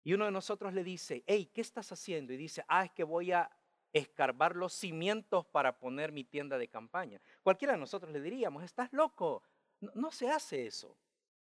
Y 0.05 0.13
uno 0.13 0.25
de 0.25 0.31
nosotros 0.31 0.73
le 0.75 0.85
dice, 0.85 1.25
hey, 1.27 1.51
¿qué 1.53 1.61
estás 1.61 1.91
haciendo? 1.91 2.33
Y 2.33 2.37
dice, 2.37 2.65
ah, 2.69 2.85
es 2.85 2.93
que 2.93 3.05
voy 3.05 3.33
a 3.33 3.51
escarbar 3.93 4.55
los 4.55 4.73
cimientos 4.73 5.47
para 5.47 5.79
poner 5.79 6.13
mi 6.13 6.25
tienda 6.25 6.59
de 6.59 6.69
campaña. 6.69 7.21
Cualquiera 7.43 7.75
de 7.75 7.81
nosotros 7.81 8.13
le 8.13 8.21
diríamos, 8.21 8.63
estás 8.63 8.93
loco, 8.93 9.43
no, 9.81 9.91
no 9.95 10.13
se 10.13 10.29
hace 10.29 10.67
eso, 10.67 10.97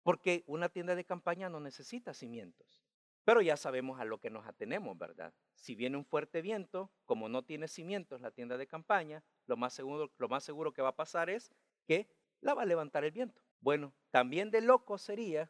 porque 0.03 0.43
una 0.47 0.69
tienda 0.69 0.95
de 0.95 1.03
campaña 1.03 1.49
no 1.49 1.59
necesita 1.59 2.13
cimientos. 2.13 2.82
Pero 3.23 3.41
ya 3.41 3.55
sabemos 3.55 3.99
a 3.99 4.05
lo 4.05 4.19
que 4.19 4.29
nos 4.29 4.45
atenemos, 4.45 4.97
¿verdad? 4.97 5.33
Si 5.55 5.75
viene 5.75 5.97
un 5.97 6.05
fuerte 6.05 6.41
viento, 6.41 6.91
como 7.05 7.29
no 7.29 7.43
tiene 7.43 7.67
cimientos 7.67 8.21
la 8.21 8.31
tienda 8.31 8.57
de 8.57 8.67
campaña, 8.67 9.23
lo 9.45 9.55
más 9.55 9.73
seguro, 9.73 10.73
que 10.73 10.81
va 10.81 10.89
a 10.89 10.95
pasar 10.95 11.29
es 11.29 11.53
que 11.85 12.09
la 12.41 12.53
va 12.53 12.63
a 12.63 12.65
levantar 12.65 13.05
el 13.05 13.11
viento. 13.11 13.41
Bueno, 13.61 13.93
también 14.11 14.51
de 14.51 14.61
loco 14.61 14.97
sería 14.97 15.49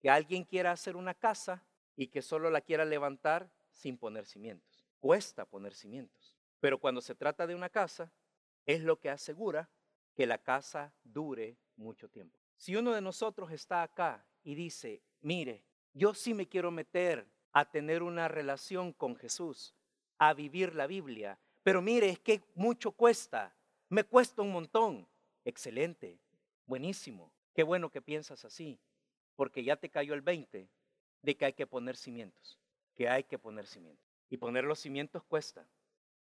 que 0.00 0.10
alguien 0.10 0.44
quiera 0.44 0.72
hacer 0.72 0.96
una 0.96 1.14
casa 1.14 1.64
y 1.96 2.08
que 2.08 2.20
solo 2.20 2.50
la 2.50 2.60
quiera 2.60 2.84
levantar 2.84 3.50
sin 3.72 3.96
poner 3.96 4.26
cimientos. 4.26 4.86
Cuesta 5.00 5.46
poner 5.46 5.72
cimientos. 5.72 6.36
Pero 6.60 6.78
cuando 6.78 7.00
se 7.00 7.14
trata 7.14 7.46
de 7.46 7.54
una 7.54 7.70
casa, 7.70 8.12
es 8.66 8.82
lo 8.82 9.00
que 9.00 9.08
asegura 9.08 9.70
que 10.14 10.26
la 10.26 10.38
casa 10.38 10.92
dure 11.02 11.56
mucho 11.76 12.08
tiempo. 12.10 12.38
Si 12.56 12.76
uno 12.76 12.92
de 12.92 13.00
nosotros 13.00 13.50
está 13.52 13.82
acá 13.82 14.26
y 14.42 14.54
dice, 14.54 15.02
mire, 15.20 15.65
yo 15.96 16.12
sí 16.12 16.34
me 16.34 16.46
quiero 16.46 16.70
meter 16.70 17.26
a 17.52 17.64
tener 17.70 18.02
una 18.02 18.28
relación 18.28 18.92
con 18.92 19.16
Jesús, 19.16 19.74
a 20.18 20.34
vivir 20.34 20.74
la 20.74 20.86
Biblia. 20.86 21.38
Pero 21.62 21.80
mire, 21.80 22.10
es 22.10 22.18
que 22.18 22.42
mucho 22.54 22.92
cuesta, 22.92 23.56
me 23.88 24.04
cuesta 24.04 24.42
un 24.42 24.52
montón. 24.52 25.08
Excelente, 25.42 26.18
buenísimo, 26.66 27.32
qué 27.54 27.62
bueno 27.62 27.90
que 27.90 28.02
piensas 28.02 28.44
así, 28.44 28.78
porque 29.36 29.64
ya 29.64 29.76
te 29.76 29.88
cayó 29.88 30.12
el 30.12 30.20
20 30.20 30.68
de 31.22 31.34
que 31.34 31.44
hay 31.46 31.54
que 31.54 31.66
poner 31.66 31.96
cimientos, 31.96 32.58
que 32.94 33.08
hay 33.08 33.24
que 33.24 33.38
poner 33.38 33.66
cimientos. 33.66 34.04
Y 34.28 34.36
poner 34.36 34.64
los 34.64 34.80
cimientos 34.80 35.24
cuesta, 35.24 35.66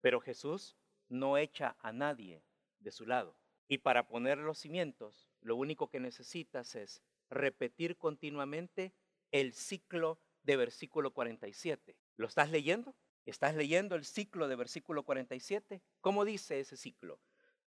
pero 0.00 0.20
Jesús 0.20 0.76
no 1.10 1.36
echa 1.36 1.76
a 1.80 1.92
nadie 1.92 2.42
de 2.78 2.90
su 2.90 3.04
lado. 3.04 3.36
Y 3.68 3.78
para 3.78 4.08
poner 4.08 4.38
los 4.38 4.56
cimientos, 4.56 5.28
lo 5.42 5.56
único 5.56 5.90
que 5.90 6.00
necesitas 6.00 6.74
es 6.74 7.02
repetir 7.28 7.98
continuamente 7.98 8.94
el 9.32 9.52
ciclo 9.52 10.18
de 10.42 10.56
versículo 10.56 11.12
47. 11.12 11.96
¿Lo 12.16 12.26
estás 12.26 12.50
leyendo? 12.50 12.94
¿Estás 13.26 13.54
leyendo 13.54 13.94
el 13.94 14.04
ciclo 14.04 14.48
de 14.48 14.56
versículo 14.56 15.02
47? 15.02 15.82
¿Cómo 16.00 16.24
dice 16.24 16.60
ese 16.60 16.76
ciclo? 16.76 17.20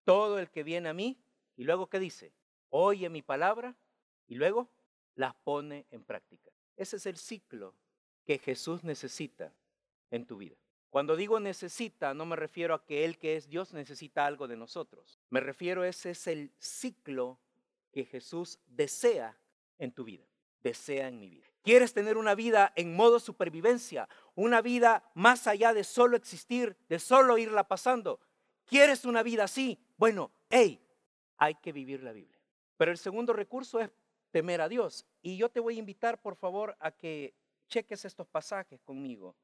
Todo 0.03 0.39
el 0.39 0.49
que 0.49 0.63
viene 0.63 0.89
a 0.89 0.93
mí, 0.93 1.21
y 1.55 1.63
luego 1.63 1.87
¿qué 1.87 1.99
dice? 1.99 2.33
Oye 2.69 3.09
mi 3.09 3.21
palabra 3.21 3.75
y 4.27 4.35
luego 4.35 4.69
las 5.15 5.35
pone 5.35 5.85
en 5.91 6.03
práctica. 6.03 6.49
Ese 6.75 6.95
es 6.95 7.05
el 7.05 7.17
ciclo 7.17 7.75
que 8.25 8.39
Jesús 8.39 8.83
necesita 8.83 9.53
en 10.09 10.25
tu 10.25 10.37
vida. 10.37 10.55
Cuando 10.89 11.15
digo 11.15 11.39
necesita, 11.39 12.13
no 12.13 12.25
me 12.25 12.35
refiero 12.35 12.73
a 12.73 12.83
que 12.83 13.05
Él 13.05 13.17
que 13.17 13.35
es 13.35 13.47
Dios 13.47 13.73
necesita 13.73 14.25
algo 14.25 14.47
de 14.47 14.57
nosotros. 14.57 15.19
Me 15.29 15.39
refiero 15.39 15.83
a 15.83 15.87
ese 15.87 16.11
es 16.11 16.27
el 16.27 16.51
ciclo 16.57 17.39
que 17.91 18.05
Jesús 18.05 18.59
desea 18.65 19.37
en 19.77 19.91
tu 19.91 20.03
vida, 20.03 20.25
desea 20.61 21.07
en 21.07 21.19
mi 21.19 21.29
vida. 21.29 21.50
¿Quieres 21.63 21.93
tener 21.93 22.17
una 22.17 22.33
vida 22.33 22.73
en 22.75 22.95
modo 22.95 23.19
supervivencia? 23.19 24.09
Una 24.35 24.61
vida 24.61 25.03
más 25.13 25.45
allá 25.47 25.73
de 25.73 25.83
solo 25.83 26.17
existir, 26.17 26.75
de 26.89 26.97
solo 26.97 27.37
irla 27.37 27.67
pasando. 27.67 28.19
¿Quieres 28.65 29.05
una 29.05 29.21
vida 29.21 29.43
así? 29.43 29.79
Bueno, 29.97 30.31
hey, 30.49 30.81
hay 31.37 31.55
que 31.55 31.71
vivir 31.71 32.01
la 32.01 32.13
Biblia. 32.13 32.39
Pero 32.77 32.91
el 32.91 32.97
segundo 32.97 33.33
recurso 33.33 33.79
es 33.79 33.91
temer 34.31 34.61
a 34.61 34.69
Dios. 34.69 35.05
Y 35.21 35.37
yo 35.37 35.49
te 35.49 35.59
voy 35.59 35.75
a 35.75 35.79
invitar, 35.79 36.19
por 36.19 36.35
favor, 36.35 36.75
a 36.79 36.91
que 36.91 37.35
cheques 37.67 38.05
estos 38.05 38.27
pasajes 38.27 38.81
conmigo. 38.81 39.35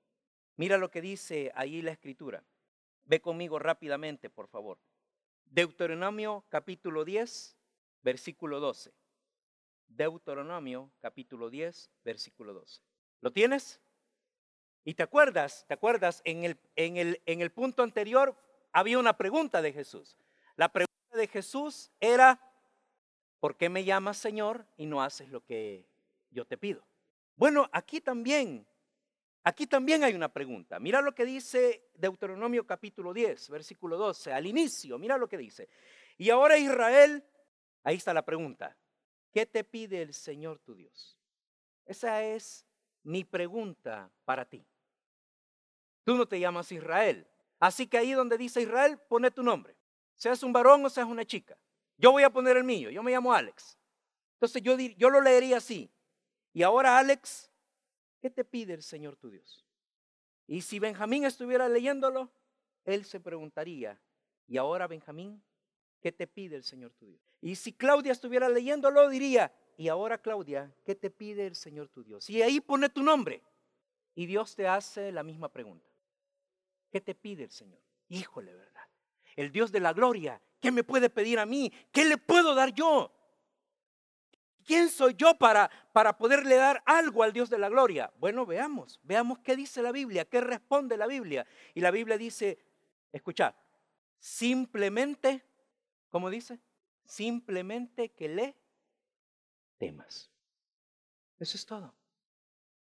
Mira 0.56 0.78
lo 0.78 0.90
que 0.90 1.02
dice 1.02 1.52
ahí 1.54 1.84
la 1.84 1.92
escritura. 1.92 2.44
Ve 3.06 3.22
conmigo 3.22 3.60
rápidamente, 3.60 4.30
por 4.30 4.48
favor. 4.48 4.80
Deuteronomio 5.46 6.46
capítulo 6.50 7.06
10, 7.06 7.56
versículo 8.02 8.60
12. 8.60 8.92
Deuteronomio 9.88 10.92
capítulo 11.00 11.50
10, 11.50 11.90
versículo 12.04 12.54
12. 12.54 12.82
¿Lo 13.22 13.32
tienes? 13.32 13.82
Y 14.84 14.94
te 14.94 15.04
acuerdas, 15.04 15.66
te 15.68 15.74
acuerdas, 15.74 16.22
en 16.24 16.46
el, 16.46 16.58
en 16.76 16.98
el, 16.98 17.22
en 17.26 17.42
el 17.42 17.52
punto 17.52 17.84
anterior 17.84 18.36
había 18.72 19.00
una 19.00 19.18
pregunta 19.18 19.62
de 19.62 19.74
Jesús. 19.74 20.16
La 20.56 20.72
pregunta 20.72 21.18
de 21.18 21.28
Jesús 21.28 21.92
era, 22.00 22.40
¿por 23.40 23.58
qué 23.58 23.70
me 23.70 23.84
llamas 23.84 24.18
Señor 24.18 24.66
y 24.78 24.86
no 24.86 25.04
haces 25.04 25.30
lo 25.30 25.44
que 25.44 25.86
yo 26.30 26.46
te 26.46 26.58
pido? 26.58 26.86
Bueno, 27.36 27.70
aquí 27.72 28.02
también, 28.02 28.66
aquí 29.44 29.68
también 29.68 30.04
hay 30.04 30.14
una 30.14 30.32
pregunta. 30.32 30.80
Mira 30.80 31.02
lo 31.02 31.14
que 31.14 31.26
dice 31.26 31.90
Deuteronomio 31.96 32.66
capítulo 32.66 33.14
10, 33.14 33.50
versículo 33.50 33.98
12, 33.98 34.32
al 34.32 34.46
inicio, 34.48 34.98
mira 34.98 35.18
lo 35.18 35.28
que 35.28 35.38
dice. 35.38 35.70
Y 36.18 36.30
ahora 36.30 36.58
Israel, 36.58 37.24
ahí 37.84 37.98
está 37.98 38.14
la 38.14 38.26
pregunta, 38.26 38.76
¿Qué 39.32 39.46
te 39.46 39.64
pide 39.64 40.02
el 40.02 40.14
Señor 40.14 40.60
tu 40.60 40.76
Dios? 40.76 41.18
Esa 41.86 42.24
es 42.24 42.66
mi 43.04 43.24
pregunta 43.24 44.12
para 44.26 44.46
ti. 44.46 44.66
Tú 46.04 46.16
no 46.16 46.26
te 46.26 46.40
llamas 46.40 46.72
Israel. 46.72 47.28
Así 47.60 47.88
que 47.88 47.98
ahí 47.98 48.12
donde 48.12 48.38
dice 48.38 48.62
Israel, 48.62 49.00
pone 49.10 49.32
tu 49.32 49.44
nombre. 49.44 49.76
Seas 50.16 50.44
un 50.44 50.54
varón 50.54 50.86
o 50.86 50.90
seas 50.90 51.08
una 51.08 51.26
chica. 51.26 51.58
Yo 51.98 52.12
voy 52.12 52.24
a 52.24 52.30
poner 52.30 52.58
el 52.58 52.64
mío. 52.64 52.90
Yo 52.90 53.04
me 53.04 53.12
llamo 53.12 53.34
Alex. 53.34 53.78
Entonces 54.34 54.62
yo, 54.62 54.78
yo 54.78 55.10
lo 55.10 55.22
leería 55.22 55.58
así. 55.58 55.90
Y 56.54 56.64
ahora, 56.64 56.98
Alex, 56.98 57.52
¿qué 58.22 58.30
te 58.30 58.44
pide 58.44 58.74
el 58.74 58.84
Señor 58.84 59.16
tu 59.16 59.30
Dios? 59.30 59.66
Y 60.48 60.62
si 60.62 60.80
Benjamín 60.80 61.26
estuviera 61.26 61.68
leyéndolo, 61.68 62.32
él 62.86 63.04
se 63.04 63.20
preguntaría, 63.20 64.00
¿y 64.48 64.58
ahora 64.58 64.88
Benjamín, 64.88 65.44
qué 66.08 66.14
te 66.14 66.26
pide 66.26 66.56
el 66.56 66.64
Señor 66.64 66.94
tu 66.94 67.06
Dios? 67.06 67.20
Y 67.42 67.56
si 67.56 67.74
Claudia 67.74 68.14
estuviera 68.14 68.48
leyéndolo, 68.48 69.10
diría, 69.10 69.52
y 69.76 69.90
ahora 69.90 70.18
Claudia, 70.18 70.74
¿qué 70.86 70.96
te 70.96 71.10
pide 71.10 71.46
el 71.46 71.54
Señor 71.54 71.90
tu 71.90 72.02
Dios? 72.02 72.30
Y 72.30 72.42
ahí 72.42 72.62
pone 72.62 72.88
tu 72.88 73.04
nombre. 73.04 73.44
Y 74.16 74.26
Dios 74.26 74.56
te 74.56 74.70
hace 74.70 75.12
la 75.12 75.22
misma 75.22 75.50
pregunta. 75.50 75.86
¿Qué 76.90 77.02
te 77.02 77.14
pide 77.14 77.44
el 77.44 77.52
Señor? 77.52 77.82
Híjole, 78.08 78.56
¿verdad? 78.56 78.84
El 79.36 79.52
Dios 79.52 79.70
de 79.74 79.82
la 79.82 79.92
gloria, 79.92 80.42
¿qué 80.62 80.72
me 80.72 80.86
puede 80.86 81.10
pedir 81.10 81.40
a 81.40 81.46
mí? 81.46 81.74
¿Qué 81.92 82.06
le 82.06 82.18
puedo 82.18 82.56
dar 82.56 82.74
yo? 82.74 83.12
¿Quién 84.64 84.88
soy 84.90 85.14
yo 85.16 85.38
para, 85.38 85.70
para 85.92 86.18
poderle 86.18 86.56
dar 86.56 86.82
algo 86.86 87.22
al 87.22 87.34
Dios 87.34 87.50
de 87.50 87.58
la 87.58 87.68
gloria? 87.68 88.14
Bueno, 88.18 88.46
veamos, 88.46 88.98
veamos 89.04 89.40
qué 89.40 89.58
dice 89.58 89.82
la 89.82 89.92
Biblia, 89.92 90.24
qué 90.24 90.40
responde 90.40 90.96
la 90.96 91.06
Biblia. 91.06 91.46
Y 91.74 91.82
la 91.82 91.92
Biblia 91.92 92.18
dice, 92.18 92.58
escucha, 93.12 93.54
simplemente, 94.20 95.44
¿cómo 96.10 96.30
dice? 96.30 96.60
Simplemente 97.06 98.10
que 98.10 98.30
le 98.30 98.56
temas. 99.78 100.32
Eso 101.40 101.58
es 101.58 101.66
todo. 101.66 101.94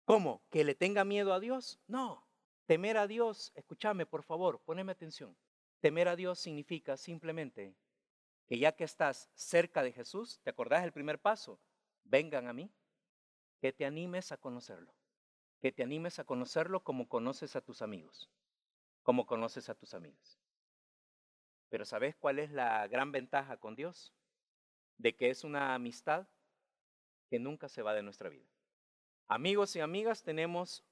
¿Cómo? 0.06 0.44
¿Que 0.50 0.64
le 0.64 0.76
tenga 0.76 1.04
miedo 1.04 1.34
a 1.34 1.40
Dios? 1.40 1.80
No. 1.88 2.26
Temer 2.66 2.98
a 2.98 3.08
Dios, 3.08 3.52
escúchame 3.56 4.06
por 4.06 4.24
favor, 4.24 4.60
poneme 4.62 4.92
atención. 4.92 5.36
Temer 5.82 6.08
a 6.08 6.16
Dios 6.16 6.40
significa 6.40 6.98
simplemente 6.98 7.76
que 8.48 8.58
ya 8.58 8.72
que 8.72 8.84
estás 8.84 9.30
cerca 9.36 9.84
de 9.84 9.92
Jesús, 9.92 10.40
¿te 10.44 10.50
acordás 10.50 10.82
del 10.84 10.92
primer 10.94 11.20
paso? 11.20 11.60
Vengan 12.04 12.48
a 12.48 12.54
mí, 12.54 12.72
que 13.60 13.74
te 13.74 13.86
animes 13.86 14.32
a 14.32 14.38
conocerlo. 14.38 14.94
Que 15.62 15.72
te 15.72 15.84
animes 15.84 16.20
a 16.20 16.24
conocerlo 16.24 16.84
como 16.84 17.08
conoces 17.08 17.56
a 17.56 17.62
tus 17.62 17.82
amigos, 17.82 18.30
como 19.04 19.26
conoces 19.26 19.70
a 19.70 19.76
tus 19.76 19.94
amigas. 19.94 20.40
Pero 21.76 21.84
¿sabes 21.84 22.16
cuál 22.16 22.40
es 22.40 22.52
la 22.52 22.88
gran 22.88 23.12
ventaja 23.12 23.58
con 23.58 23.76
Dios? 23.76 24.14
De 24.98 25.14
que 25.14 25.30
es 25.30 25.44
una 25.44 25.76
amistad 25.76 26.26
que 27.30 27.38
nunca 27.38 27.68
se 27.68 27.82
va 27.82 27.94
de 27.94 28.02
nuestra 28.02 28.30
vida. 28.30 28.48
Amigos 29.28 29.76
y 29.76 29.82
amigas 29.82 30.24
tenemos 30.24 30.86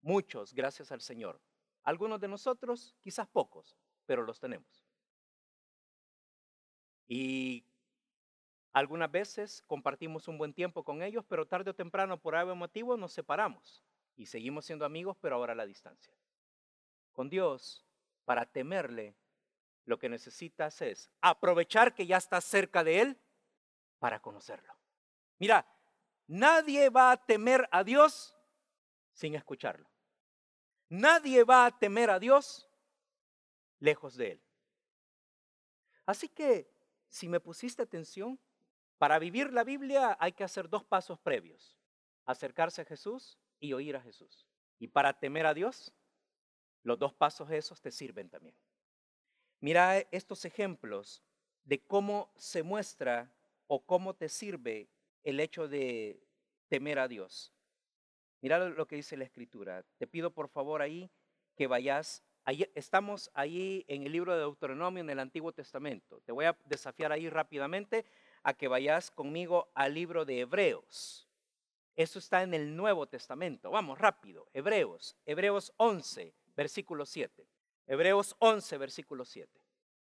muchos, 0.00 0.54
gracias 0.54 0.90
al 0.90 1.02
Señor. 1.02 1.38
Algunos 1.82 2.18
de 2.18 2.28
nosotros, 2.28 2.96
quizás 3.02 3.28
pocos, 3.28 3.76
pero 4.06 4.22
los 4.22 4.40
tenemos. 4.40 4.86
Y 7.06 7.66
algunas 8.72 9.12
veces 9.12 9.60
compartimos 9.66 10.28
un 10.28 10.38
buen 10.38 10.54
tiempo 10.54 10.82
con 10.82 11.02
ellos, 11.02 11.26
pero 11.28 11.46
tarde 11.46 11.72
o 11.72 11.74
temprano 11.74 12.18
por 12.18 12.36
algún 12.36 12.56
motivo 12.56 12.96
nos 12.96 13.12
separamos 13.12 13.84
y 14.16 14.24
seguimos 14.24 14.64
siendo 14.64 14.86
amigos, 14.86 15.18
pero 15.20 15.36
ahora 15.36 15.52
a 15.52 15.56
la 15.56 15.66
distancia. 15.66 16.14
Con 17.12 17.28
Dios, 17.28 17.84
para 18.24 18.46
temerle, 18.46 19.14
lo 19.86 19.98
que 19.98 20.08
necesitas 20.08 20.82
es 20.82 21.10
aprovechar 21.20 21.94
que 21.94 22.06
ya 22.06 22.18
estás 22.18 22.44
cerca 22.44 22.84
de 22.84 23.00
Él 23.00 23.20
para 23.98 24.20
conocerlo. 24.20 24.74
Mira, 25.38 25.66
nadie 26.26 26.90
va 26.90 27.12
a 27.12 27.24
temer 27.24 27.68
a 27.70 27.82
Dios 27.84 28.36
sin 29.12 29.34
escucharlo. 29.34 29.88
Nadie 30.88 31.44
va 31.44 31.66
a 31.66 31.78
temer 31.78 32.10
a 32.10 32.18
Dios 32.18 32.68
lejos 33.78 34.16
de 34.16 34.32
Él. 34.32 34.42
Así 36.04 36.28
que 36.28 36.70
si 37.08 37.28
me 37.28 37.40
pusiste 37.40 37.82
atención, 37.82 38.38
para 38.98 39.18
vivir 39.18 39.52
la 39.52 39.64
Biblia 39.64 40.16
hay 40.20 40.32
que 40.32 40.44
hacer 40.44 40.68
dos 40.68 40.84
pasos 40.84 41.18
previos. 41.18 41.78
Acercarse 42.24 42.82
a 42.82 42.84
Jesús 42.84 43.38
y 43.60 43.72
oír 43.72 43.96
a 43.96 44.02
Jesús. 44.02 44.46
Y 44.78 44.88
para 44.88 45.18
temer 45.18 45.46
a 45.46 45.54
Dios, 45.54 45.94
los 46.82 46.98
dos 46.98 47.14
pasos 47.14 47.50
esos 47.50 47.80
te 47.80 47.92
sirven 47.92 48.28
también. 48.28 48.56
Mira 49.60 49.98
estos 50.10 50.44
ejemplos 50.44 51.22
de 51.64 51.80
cómo 51.80 52.30
se 52.36 52.62
muestra 52.62 53.32
o 53.66 53.84
cómo 53.84 54.14
te 54.14 54.28
sirve 54.28 54.88
el 55.24 55.40
hecho 55.40 55.66
de 55.66 56.22
temer 56.68 56.98
a 56.98 57.08
Dios. 57.08 57.52
Mira 58.40 58.58
lo 58.58 58.86
que 58.86 58.96
dice 58.96 59.16
la 59.16 59.24
escritura. 59.24 59.84
Te 59.98 60.06
pido 60.06 60.30
por 60.30 60.48
favor 60.48 60.82
ahí 60.82 61.10
que 61.56 61.66
vayas. 61.66 62.22
Estamos 62.74 63.30
ahí 63.34 63.84
en 63.88 64.04
el 64.04 64.12
libro 64.12 64.34
de 64.34 64.40
Deuteronomio 64.40 65.00
en 65.00 65.10
el 65.10 65.18
Antiguo 65.18 65.52
Testamento. 65.52 66.20
Te 66.20 66.32
voy 66.32 66.44
a 66.44 66.56
desafiar 66.66 67.10
ahí 67.10 67.28
rápidamente 67.28 68.04
a 68.42 68.54
que 68.54 68.68
vayas 68.68 69.10
conmigo 69.10 69.68
al 69.74 69.94
libro 69.94 70.24
de 70.24 70.40
Hebreos. 70.40 71.26
Eso 71.96 72.18
está 72.18 72.42
en 72.42 72.54
el 72.54 72.76
Nuevo 72.76 73.06
Testamento. 73.06 73.70
Vamos 73.70 73.98
rápido. 73.98 74.48
Hebreos, 74.52 75.16
Hebreos 75.24 75.72
11, 75.78 76.34
versículo 76.54 77.06
7. 77.06 77.48
Hebreos 77.86 78.36
11, 78.38 78.78
versículo 78.78 79.24
7. 79.24 79.60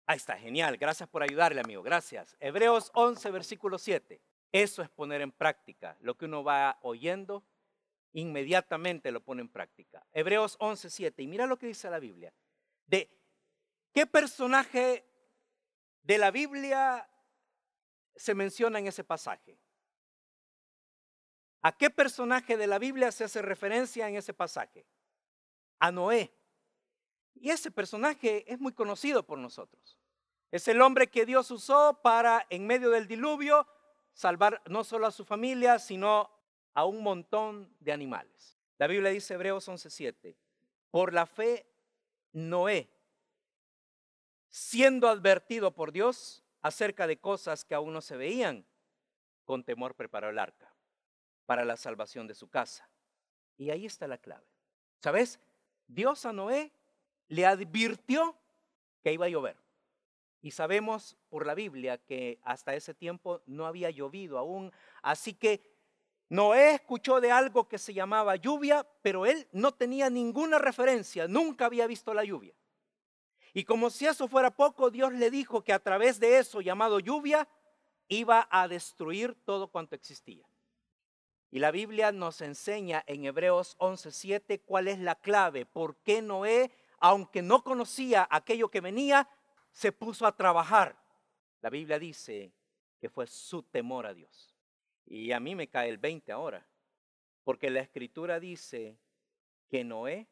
Ahí 0.08 0.18
está, 0.18 0.38
genial. 0.38 0.78
Gracias 0.78 1.08
por 1.08 1.22
ayudarle, 1.22 1.62
amigo. 1.62 1.84
Gracias. 1.84 2.36
Hebreos 2.40 2.92
11, 2.94 3.30
versículo 3.32 3.78
7. 3.78 4.22
Eso 4.52 4.82
es 4.82 4.90
poner 4.90 5.22
en 5.22 5.32
práctica 5.32 5.96
lo 6.02 6.18
que 6.18 6.26
uno 6.26 6.44
va 6.44 6.80
oyendo, 6.82 7.44
inmediatamente 8.14 9.12
lo 9.12 9.22
pone 9.22 9.42
en 9.42 9.50
práctica. 9.50 10.04
Hebreos 10.12 10.58
11, 10.60 10.90
7. 10.90 11.22
Y 11.22 11.28
mira 11.28 11.46
lo 11.46 11.58
que 11.58 11.68
dice 11.68 11.90
la 11.90 12.00
Biblia. 12.00 12.34
De 12.88 13.10
qué 13.94 14.08
personaje 14.08 15.06
de 16.02 16.18
la 16.18 16.32
Biblia 16.32 17.08
se 18.16 18.34
menciona 18.34 18.80
en 18.80 18.88
ese 18.88 19.04
pasaje? 19.04 19.60
¿A 21.62 21.78
qué 21.78 21.90
personaje 21.90 22.58
de 22.58 22.68
la 22.68 22.80
Biblia 22.80 23.12
se 23.12 23.26
hace 23.26 23.42
referencia 23.42 24.08
en 24.08 24.16
ese 24.16 24.34
pasaje? 24.34 24.86
A 25.80 25.92
Noé. 25.92 26.34
Y 27.40 27.50
ese 27.52 27.72
personaje 27.72 28.52
es 28.52 28.60
muy 28.60 28.74
conocido 28.74 29.24
por 29.24 29.38
nosotros. 29.38 29.98
Es 30.52 30.68
el 30.68 30.82
hombre 30.82 31.08
que 31.08 31.26
Dios 31.26 31.52
usó 31.52 32.00
para, 32.02 32.46
en 32.50 32.68
medio 32.68 32.90
del 32.90 33.08
diluvio, 33.08 33.68
salvar 34.14 34.62
no 34.68 34.84
solo 34.84 35.08
a 35.08 35.12
su 35.12 35.24
familia, 35.24 35.80
sino 35.80 36.30
a 36.74 36.86
un 36.86 37.02
montón 37.02 37.74
de 37.80 37.92
animales. 37.92 38.58
La 38.78 38.88
Biblia 38.88 39.12
dice, 39.12 39.36
Hebreos 39.36 39.68
11:7, 39.68 40.36
por 40.92 41.14
la 41.14 41.26
fe, 41.26 41.66
Noé, 42.32 42.90
siendo 44.50 45.08
advertido 45.08 45.72
por 45.72 45.92
Dios, 45.92 46.44
acerca 46.62 47.08
de 47.08 47.20
cosas 47.20 47.64
que 47.64 47.76
aún 47.76 47.94
no 47.94 48.02
se 48.02 48.18
veían, 48.18 48.66
con 49.46 49.64
temor 49.64 49.96
preparó 49.96 50.30
el 50.30 50.40
arca 50.40 50.74
para 51.46 51.66
la 51.66 51.78
salvación 51.78 52.28
de 52.28 52.36
su 52.36 52.50
casa. 52.50 52.90
Y 53.58 53.70
ahí 53.72 53.86
está 53.86 54.08
la 54.08 54.18
clave. 54.18 54.46
¿Sabes? 55.02 55.40
Dios 55.88 56.26
a 56.26 56.34
Noé 56.34 56.72
le 57.30 57.46
advirtió 57.46 58.36
que 59.02 59.14
iba 59.14 59.26
a 59.26 59.30
llover. 59.30 59.58
Y 60.42 60.52
sabemos 60.52 61.18
por 61.30 61.46
la 61.46 61.56
Biblia 61.56 61.98
que 61.98 62.40
hasta 62.44 62.76
ese 62.76 62.94
tiempo 62.94 63.42
no 63.46 63.66
había 63.66 63.90
llovido 63.90 64.38
aún. 64.38 64.72
Así 65.02 65.34
que 65.34 65.62
Noé 66.30 66.76
escuchó 66.76 67.20
de 67.20 67.32
algo 67.32 67.68
que 67.68 67.78
se 67.78 67.94
llamaba 67.94 68.36
lluvia, 68.36 68.88
pero 69.02 69.26
él 69.26 69.48
no 69.52 69.74
tenía 69.74 70.10
ninguna 70.10 70.60
referencia, 70.60 71.28
nunca 71.28 71.66
había 71.66 71.88
visto 71.88 72.14
la 72.14 72.24
lluvia. 72.24 72.54
Y 73.54 73.64
como 73.64 73.90
si 73.90 74.06
eso 74.06 74.28
fuera 74.28 74.52
poco, 74.52 74.92
Dios 74.92 75.12
le 75.14 75.32
dijo 75.32 75.64
que 75.64 75.74
a 75.74 75.80
través 75.80 76.20
de 76.20 76.38
eso 76.38 76.62
llamado 76.62 77.00
lluvia 77.00 77.48
iba 78.08 78.48
a 78.52 78.68
destruir 78.68 79.36
todo 79.44 79.70
cuanto 79.70 79.96
existía. 79.96 80.46
Y 81.52 81.60
la 81.60 81.72
Biblia 81.72 82.12
nos 82.12 82.42
enseña 82.42 83.04
en 83.08 83.26
Hebreos 83.26 83.76
11:7 83.80 84.62
cuál 84.64 84.88
es 84.88 85.00
la 85.00 85.16
clave, 85.16 85.66
por 85.66 85.96
qué 85.98 86.22
Noé, 86.22 86.72
aunque 87.00 87.42
no 87.42 87.64
conocía 87.64 88.28
aquello 88.30 88.70
que 88.70 88.82
venía, 88.82 89.30
se 89.72 89.92
puso 89.92 90.26
a 90.26 90.36
trabajar. 90.36 90.98
La 91.62 91.70
Biblia 91.70 92.00
dice 92.00 92.54
que 93.00 93.10
fue 93.10 93.28
su 93.28 93.64
temor 93.64 94.06
a 94.06 94.14
Dios. 94.14 94.56
Y 95.06 95.32
a 95.32 95.40
mí 95.40 95.56
me 95.56 95.68
cae 95.68 95.90
el 95.90 95.98
20 95.98 96.32
ahora, 96.32 96.68
porque 97.44 97.70
la 97.70 97.80
escritura 97.80 98.40
dice 98.40 98.98
que 99.70 99.84
Noé 99.84 100.28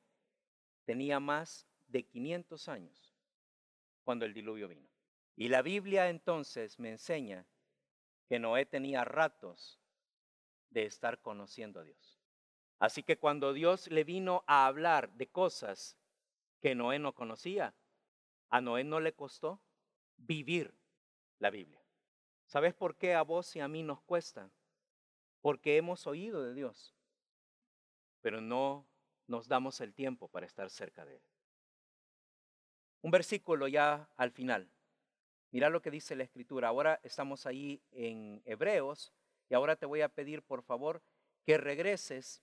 tenía 0.86 1.20
más 1.20 1.68
de 1.88 2.04
500 2.04 2.68
años 2.70 3.16
cuando 4.04 4.26
el 4.26 4.34
diluvio 4.34 4.68
vino. 4.68 4.88
Y 5.36 5.50
la 5.50 5.62
Biblia 5.62 6.10
entonces 6.10 6.80
me 6.80 6.92
enseña 6.92 7.46
que 8.28 8.40
Noé 8.40 8.66
tenía 8.66 9.04
ratos 9.04 9.80
de 10.70 10.86
estar 10.86 11.22
conociendo 11.22 11.80
a 11.80 11.84
Dios. 11.84 12.20
Así 12.80 13.04
que 13.04 13.18
cuando 13.18 13.54
Dios 13.54 13.88
le 13.88 14.04
vino 14.04 14.44
a 14.48 14.68
hablar 14.68 15.12
de 15.14 15.28
cosas 15.28 15.98
que 16.62 16.76
Noé 16.76 17.00
no 17.00 17.14
conocía, 17.14 17.74
a 18.50 18.62
Noé 18.62 18.84
no 18.84 19.00
le 19.00 19.14
costó 19.14 19.62
vivir 20.18 20.74
la 21.40 21.50
Biblia. 21.50 21.82
¿Sabes 22.46 22.74
por 22.74 22.96
qué 22.96 23.14
a 23.14 23.22
vos 23.22 23.56
y 23.56 23.60
a 23.60 23.68
mí 23.68 23.84
nos 23.84 24.02
cuesta? 24.02 24.50
Porque 25.42 25.78
hemos 25.78 26.08
oído 26.08 26.44
de 26.44 26.54
Dios, 26.54 26.96
pero 28.22 28.42
no 28.42 28.88
nos 29.28 29.48
damos 29.48 29.82
el 29.82 29.94
tiempo 29.94 30.28
para 30.30 30.46
estar 30.46 30.70
cerca 30.70 31.06
de 31.06 31.16
Él. 31.16 31.22
Un 33.02 33.12
versículo 33.12 33.68
ya 33.68 34.10
al 34.18 34.32
final. 34.32 34.70
Mira 35.52 35.70
lo 35.70 35.82
que 35.82 35.92
dice 35.92 36.16
la 36.16 36.24
escritura. 36.24 36.70
Ahora 36.70 37.00
estamos 37.04 37.46
ahí 37.46 37.82
en 37.92 38.42
Hebreos 38.46 39.14
y 39.50 39.54
ahora 39.54 39.76
te 39.76 39.86
voy 39.86 40.02
a 40.02 40.10
pedir 40.10 40.42
por 40.42 40.62
favor 40.64 41.02
que 41.46 41.58
regreses 41.58 42.42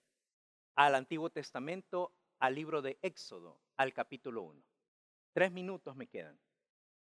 al 0.74 0.94
Antiguo 0.94 1.30
Testamento, 1.30 2.12
al 2.38 2.54
libro 2.54 2.82
de 2.82 2.98
Éxodo, 3.02 3.60
al 3.76 3.92
capítulo 3.92 4.42
1. 4.42 4.62
Tres 5.32 5.52
minutos 5.52 5.96
me 5.96 6.06
quedan. 6.06 6.38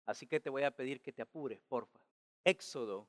Así 0.07 0.27
que 0.27 0.41
te 0.41 0.51
voy 0.51 0.63
a 0.63 0.71
pedir 0.71 1.01
que 1.01 1.13
te 1.13 1.23
apures, 1.23 1.61
porfa. 1.69 2.01
Éxodo, 2.45 3.09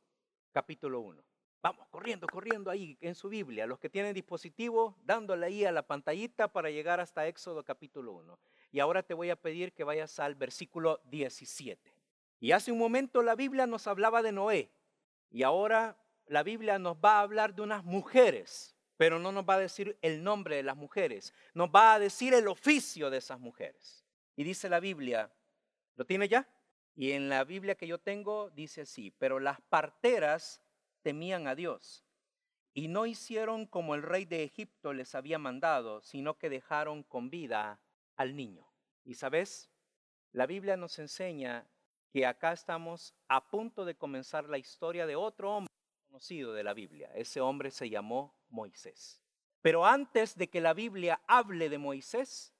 capítulo 0.52 1.00
1. 1.02 1.24
Vamos, 1.62 1.88
corriendo, 1.88 2.28
corriendo 2.28 2.70
ahí 2.70 2.98
en 3.00 3.16
su 3.16 3.30
Biblia. 3.30 3.66
Los 3.66 3.80
que 3.80 3.90
tienen 3.90 4.14
dispositivo, 4.14 4.98
dándole 5.04 5.46
ahí 5.46 5.66
a 5.66 5.72
la 5.72 5.88
pantallita 5.88 6.50
para 6.50 6.70
llegar 6.70 7.00
hasta 7.00 7.26
Éxodo 7.26 7.64
capítulo 7.64 8.12
1. 8.14 8.38
Y 8.72 8.80
ahora 8.80 9.02
te 9.02 9.14
voy 9.14 9.30
a 9.30 9.38
pedir 9.38 9.72
que 9.72 9.84
vayas 9.84 10.20
al 10.20 10.36
versículo 10.36 11.00
17. 11.06 11.94
Y 12.42 12.52
hace 12.52 12.72
un 12.72 12.80
momento 12.80 13.24
la 13.24 13.36
Biblia 13.36 13.66
nos 13.66 13.88
hablaba 13.88 14.22
de 14.22 14.34
Noé. 14.34 14.72
Y 15.30 15.44
ahora 15.44 15.98
la 16.28 16.44
Biblia 16.44 16.80
nos 16.80 16.98
va 16.98 17.20
a 17.20 17.22
hablar 17.22 17.56
de 17.56 17.62
unas 17.62 17.84
mujeres, 17.86 18.73
pero 18.98 19.20
no 19.20 19.32
nos 19.32 19.46
va 19.48 19.56
a 19.56 19.60
decir 19.60 19.98
el 20.02 20.24
nombre 20.24 20.58
de 20.58 20.64
las 20.64 20.76
mujeres. 20.76 21.34
Nos 21.54 21.70
va 21.70 21.94
a 21.94 22.00
decir 22.00 22.34
el 22.34 22.48
oficio 22.48 23.10
de 23.10 23.18
esas 23.18 23.40
mujeres. 23.40 24.06
Y 24.36 24.44
dice 24.44 24.70
la 24.70 24.80
Biblia, 24.80 25.32
¿lo 25.96 26.06
tiene 26.06 26.28
ya? 26.28 26.48
Y 26.96 27.12
en 27.12 27.30
la 27.30 27.44
Biblia 27.44 27.76
que 27.76 27.88
yo 27.88 28.00
tengo 28.00 28.50
dice 28.52 28.82
así, 28.82 29.12
pero 29.12 29.40
las 29.40 29.62
parteras 29.62 30.62
temían 31.02 31.48
a 31.48 31.56
Dios 31.56 32.06
y 32.74 32.88
no 32.88 33.06
hicieron 33.06 33.66
como 33.66 33.96
el 33.96 34.02
rey 34.02 34.26
de 34.26 34.44
Egipto 34.44 34.94
les 34.94 35.16
había 35.16 35.38
mandado, 35.38 36.02
sino 36.02 36.38
que 36.38 36.50
dejaron 36.50 37.04
con 37.04 37.30
vida 37.30 37.80
al 38.16 38.36
niño. 38.36 38.68
Y 39.06 39.16
sabes, 39.16 39.70
la 40.32 40.48
Biblia 40.48 40.78
nos 40.78 40.98
enseña 41.00 41.68
que 42.12 42.26
acá 42.26 42.54
estamos 42.54 43.16
a 43.28 43.50
punto 43.50 43.86
de 43.86 43.96
comenzar 43.96 44.50
la 44.50 44.58
historia 44.58 45.06
de 45.06 45.16
otro 45.16 45.52
hombre 45.52 45.74
conocido 46.08 46.54
de 46.54 46.64
la 46.64 46.74
Biblia. 46.74 47.12
Ese 47.16 47.42
hombre 47.42 47.72
se 47.72 47.90
llamó 47.90 48.36
Moisés. 48.54 49.22
Pero 49.62 49.86
antes 49.86 50.36
de 50.38 50.50
que 50.50 50.62
la 50.62 50.74
Biblia 50.74 51.22
hable 51.28 51.70
de 51.70 51.78
Moisés, 51.78 52.54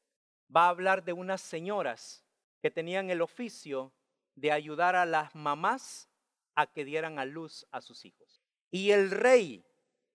va 0.54 0.66
a 0.66 0.70
hablar 0.70 1.04
de 1.04 1.14
unas 1.14 1.42
señoras 1.42 2.26
que 2.62 2.72
tenían 2.72 3.10
el 3.10 3.22
oficio 3.22 3.94
de 4.36 4.52
ayudar 4.52 4.96
a 4.96 5.06
las 5.06 5.34
mamás 5.36 6.10
a 6.56 6.68
que 6.68 6.86
dieran 6.86 7.20
a 7.20 7.26
luz 7.26 7.66
a 7.72 7.82
sus 7.82 8.06
hijos. 8.06 8.42
Y 8.72 8.92
el 8.92 9.12
rey 9.12 9.66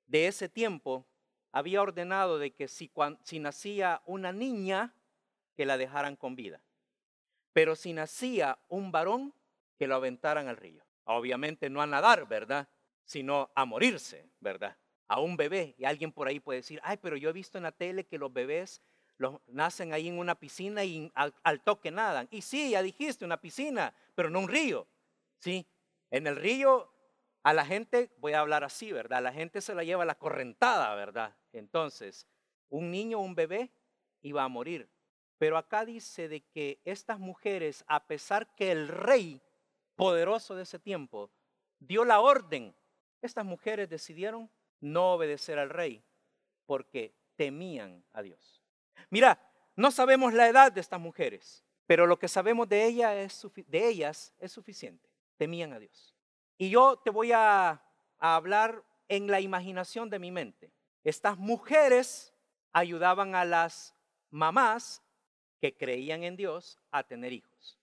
de 0.07 0.27
ese 0.27 0.49
tiempo 0.49 1.07
había 1.53 1.83
ordenado 1.83 2.39
de 2.39 2.53
que 2.53 2.69
si, 2.69 2.91
si 3.23 3.39
nacía 3.39 4.03
una 4.07 4.33
niña, 4.33 4.95
que 5.57 5.67
la 5.67 5.77
dejaran 5.77 6.17
con 6.17 6.37
vida. 6.37 6.63
Pero 7.53 7.75
si 7.75 7.93
nacía 7.93 8.59
un 8.69 8.93
varón, 8.93 9.35
que 9.79 9.87
lo 9.87 9.95
aventaran 9.95 10.49
al 10.49 10.57
río. 10.57 10.85
Obviamente 11.05 11.71
no 11.71 11.81
a 11.81 11.87
nadar, 11.87 12.27
¿verdad? 12.27 12.69
Sino 13.05 13.51
a 13.55 13.65
morirse, 13.65 14.29
¿verdad? 14.41 14.77
A 15.09 15.21
un 15.21 15.37
bebé. 15.37 15.75
Y 15.79 15.85
alguien 15.85 16.13
por 16.13 16.29
ahí 16.29 16.39
puede 16.41 16.61
decir, 16.61 16.81
ay, 16.83 16.99
pero 16.99 17.17
yo 17.17 17.31
he 17.31 17.33
visto 17.33 17.59
en 17.59 17.65
la 17.65 17.73
tele 17.73 18.05
que 18.05 18.19
los 18.19 18.33
bebés 18.33 18.81
los, 19.17 19.41
nacen 19.49 19.93
ahí 19.93 20.07
en 20.07 20.19
una 20.19 20.37
piscina 20.37 20.85
y 20.85 21.11
al, 21.15 21.61
toque 21.63 21.91
nadan. 21.91 22.29
Y 22.31 22.43
sí, 22.43 22.71
ya 22.71 22.83
dijiste, 22.83 23.25
una 23.25 23.41
piscina, 23.41 23.93
pero 24.15 24.31
no 24.31 24.39
un 24.39 24.49
río. 24.49 24.87
Sí, 25.39 25.67
en 26.11 26.27
el 26.27 26.37
río 26.37 26.93
a 27.43 27.53
la 27.53 27.65
gente, 27.65 28.11
voy 28.19 28.35
a 28.35 28.41
hablar 28.41 28.63
así, 28.63 28.93
¿verdad? 28.93 29.23
La 29.23 29.33
gente 29.33 29.61
se 29.61 29.75
la 29.75 29.83
lleva 29.83 30.05
la 30.05 30.17
correntada, 30.17 30.95
¿verdad? 30.95 31.35
Entonces, 31.53 32.29
un 32.69 32.91
niño, 32.91 33.19
un 33.19 33.35
bebé, 33.35 33.71
iba 34.21 34.45
a 34.45 34.49
morir 34.49 34.89
pero 35.39 35.57
acá 35.57 35.85
dice 35.85 36.29
de 36.29 36.43
que 36.43 36.81
estas 36.85 37.19
mujeres, 37.21 37.85
a 37.87 38.07
pesar 38.07 38.55
que 38.57 38.73
el 38.73 38.89
rey 38.89 39.41
poderoso 39.95 40.57
de 40.57 40.65
ese 40.65 40.79
tiempo, 40.79 41.31
dio 41.79 42.05
la 42.05 42.21
orden. 42.21 42.75
Estas 43.23 43.45
mujeres 43.45 43.89
decidieron 43.89 44.51
no 44.81 45.15
obedecer 45.15 45.59
al 45.59 45.71
rey 45.71 46.05
porque 46.67 47.15
temían 47.37 48.05
a 48.13 48.23
Dios. 48.23 48.63
Mira, 49.11 49.41
no 49.77 49.91
sabemos 49.91 50.35
la 50.35 50.49
edad 50.49 50.73
de 50.73 50.81
estas 50.81 51.01
mujeres, 51.01 51.65
pero 51.87 52.07
lo 52.07 52.19
que 52.19 52.29
sabemos 52.29 52.69
de, 52.69 52.85
ellas 52.85 54.35
es 54.39 54.53
suficiente. 54.53 55.09
Temían 55.37 55.73
a 55.73 55.79
Dios. 55.79 56.15
Y 56.59 56.71
yo 56.71 56.99
te 56.99 57.11
voy 57.11 57.33
a, 57.33 57.81
a 58.19 58.35
hablar 58.37 58.85
en 59.09 59.29
la 59.29 59.41
imaginación 59.41 60.11
de 60.11 60.19
mi 60.19 60.31
mente. 60.31 60.73
Estas 61.05 61.39
mujeres 61.39 62.35
ayudaban 62.73 63.35
a 63.35 63.45
las 63.45 63.95
mamás 64.31 65.03
que 65.61 65.77
creían 65.77 66.25
en 66.25 66.37
Dios 66.37 66.79
a 66.91 67.05
tener 67.05 67.33
hijos. 67.33 67.79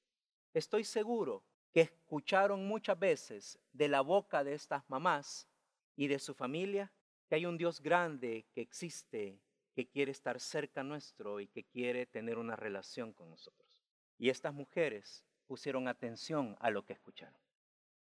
Estoy 0.53 0.84
seguro 0.84 1.43
que 1.73 1.81
escucharon 1.81 2.67
muchas 2.67 2.97
veces 2.99 3.60
de 3.73 3.88
la 3.88 4.01
boca 4.01 4.43
de 4.43 4.53
estas 4.53 4.84
mamás 4.89 5.47
y 5.95 6.08
de 6.08 6.19
su 6.19 6.34
familia 6.34 6.91
que 7.27 7.36
hay 7.36 7.45
un 7.45 7.58
Dios 7.58 7.81
grande 7.81 8.45
que 8.53 8.62
existe, 8.62 9.39
que 9.73 9.88
quiere 9.88 10.12
estar 10.12 10.39
cerca 10.39 10.84
nuestro 10.84 11.39
y 11.39 11.47
que 11.47 11.63
quiere 11.63 12.05
tener 12.05 12.38
una 12.38 12.55
relación 12.55 13.13
con 13.13 13.29
nosotros. 13.29 13.79
Y 14.17 14.29
estas 14.29 14.53
mujeres 14.53 15.25
pusieron 15.47 15.88
atención 15.88 16.55
a 16.60 16.69
lo 16.69 16.86
que 16.86 16.93
escucharon. 16.93 17.39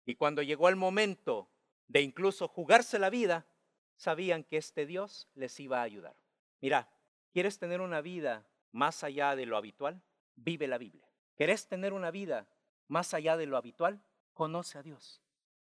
Y 0.06 0.15
cuando 0.15 0.41
llegó 0.41 0.69
el 0.69 0.76
momento 0.76 1.50
de 1.88 2.02
incluso 2.02 2.47
jugarse 2.47 3.00
la 3.00 3.10
vida, 3.10 3.45
sabían 3.97 4.43
que 4.43 4.58
este 4.58 4.86
Dios 4.86 5.28
les 5.34 5.60
iba 5.60 5.80
a 5.80 5.84
ayudar. 5.84 6.15
Mira, 6.62 6.89
¿quieres 7.34 7.60
tener 7.60 7.82
una 7.82 8.02
vida 8.02 8.47
más 8.71 9.04
allá 9.04 9.36
de 9.36 9.45
lo 9.45 9.58
habitual? 9.58 10.02
Vive 10.36 10.67
la 10.67 10.78
Biblia. 10.78 11.08
¿Querés 11.36 11.67
tener 11.67 11.93
una 11.93 12.12
vida 12.12 12.47
más 12.88 13.13
allá 13.13 13.38
de 13.38 13.47
lo 13.47 13.58
habitual? 13.58 14.02
Conoce 14.34 14.78
a 14.78 14.84
Dios. 14.84 15.21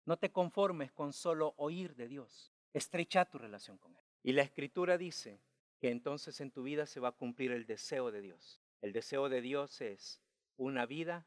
No 0.08 0.16
te 0.16 0.32
conformes 0.32 0.90
con 0.90 1.12
solo 1.12 1.52
oír 1.58 1.94
de 1.94 2.08
Dios. 2.08 2.50
Estrecha 2.72 3.26
tu 3.26 3.36
relación 3.36 3.76
con 3.76 3.94
Él. 3.94 4.02
Y 4.22 4.32
la 4.32 4.40
escritura 4.40 4.96
dice 4.96 5.38
que 5.78 5.90
entonces 5.90 6.40
en 6.40 6.50
tu 6.50 6.62
vida 6.62 6.86
se 6.86 6.98
va 6.98 7.08
a 7.08 7.12
cumplir 7.12 7.52
el 7.52 7.66
deseo 7.66 8.10
de 8.10 8.22
Dios. 8.22 8.58
El 8.80 8.94
deseo 8.94 9.28
de 9.28 9.42
Dios 9.42 9.82
es 9.82 10.22
una 10.56 10.86
vida 10.86 11.26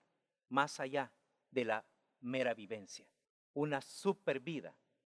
más 0.50 0.80
allá 0.80 1.12
de 1.52 1.66
la 1.66 1.86
mera 2.22 2.56
vivencia. 2.56 3.06
Una 3.54 3.82
super 3.82 4.40
vida, 4.40 4.76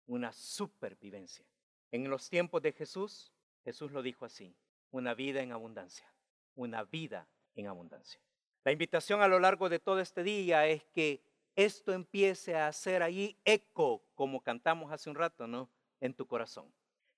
una 0.09 0.33
supervivencia. 0.33 1.46
En 1.92 2.11
los 2.11 2.29
tiempos 2.29 2.62
de 2.62 2.72
Jesús, 2.72 3.33
Jesús 3.62 3.92
lo 3.92 4.03
dijo 4.03 4.25
así, 4.25 4.57
una 4.90 5.14
vida 5.14 5.40
en 5.40 5.53
abundancia, 5.53 6.12
una 6.57 6.83
vida 6.83 7.29
en 7.55 7.68
abundancia. 7.68 8.20
La 8.64 8.72
invitación 8.72 9.22
a 9.22 9.29
lo 9.29 9.38
largo 9.38 9.68
de 9.68 9.79
todo 9.79 10.01
este 10.01 10.25
día 10.25 10.66
es 10.66 10.83
que 10.87 11.22
esto 11.57 11.93
empiece 11.93 12.57
a 12.57 12.69
hacer 12.69 13.03
ahí 13.03 13.38
eco, 13.45 14.05
como 14.15 14.43
cantamos 14.43 14.93
hace 14.93 15.11
un 15.11 15.17
rato, 15.17 15.47
¿no? 15.47 15.71
En 16.01 16.15
tu 16.15 16.27
corazón. 16.27 16.73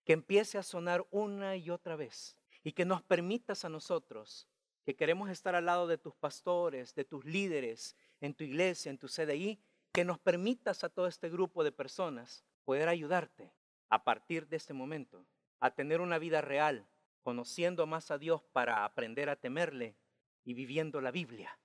Que 0.05 0.13
empiece 0.13 0.59
a 0.59 0.63
sonar 0.63 1.07
una 1.11 1.57
y 1.57 1.71
otra 1.71 1.97
vez 1.97 2.37
y 2.63 2.73
que 2.73 2.85
nos 2.85 3.03
permitas 3.03 3.65
a 3.65 3.69
nosotros, 3.69 4.49
que 4.85 4.97
queremos 4.97 5.31
estar 5.31 5.55
al 5.55 5.67
lado 5.67 5.87
de 5.87 5.99
tus 5.99 6.15
pastores, 6.15 6.95
de 6.95 7.05
tus 7.05 7.25
líderes, 7.25 7.97
en 8.21 8.35
tu 8.35 8.45
iglesia, 8.45 8.91
en 8.91 8.99
tu 8.99 9.07
CDI, 9.09 9.61
que 9.93 10.05
nos 10.05 10.19
permitas 10.19 10.83
a 10.83 10.89
todo 10.89 11.07
este 11.07 11.29
grupo 11.29 11.63
de 11.63 11.73
personas 11.73 12.45
poder 12.65 12.89
ayudarte 12.89 13.53
a 13.91 14.03
partir 14.03 14.49
de 14.49 14.57
este 14.57 14.75
momento 14.75 15.27
a 15.61 15.75
tener 15.75 16.01
una 16.01 16.19
vida 16.19 16.41
real, 16.41 16.87
conociendo 17.23 17.87
más 17.87 18.11
a 18.11 18.19
Dios 18.19 18.43
para 18.53 18.85
aprender 18.85 19.31
a 19.31 19.37
temerle 19.37 19.97
y 20.45 20.55
viviendo 20.55 21.01
la 21.01 21.11
Biblia, 21.11 21.59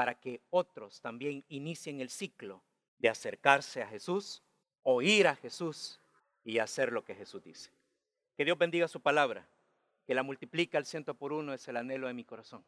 para 0.00 0.14
que 0.14 0.40
otros 0.48 1.02
también 1.02 1.44
inicien 1.48 2.00
el 2.00 2.08
ciclo 2.08 2.64
de 2.96 3.10
acercarse 3.10 3.82
a 3.82 3.86
Jesús, 3.86 4.42
oír 4.82 5.26
a 5.26 5.36
Jesús 5.36 6.00
y 6.42 6.58
hacer 6.58 6.90
lo 6.90 7.04
que 7.04 7.14
Jesús 7.14 7.42
dice. 7.42 7.70
Que 8.34 8.46
Dios 8.46 8.56
bendiga 8.56 8.88
su 8.88 9.02
palabra, 9.02 9.46
que 10.06 10.14
la 10.14 10.22
multiplica 10.22 10.78
al 10.78 10.86
ciento 10.86 11.12
por 11.12 11.34
uno 11.34 11.52
es 11.52 11.68
el 11.68 11.76
anhelo 11.76 12.06
de 12.06 12.14
mi 12.14 12.24
corazón. 12.24 12.64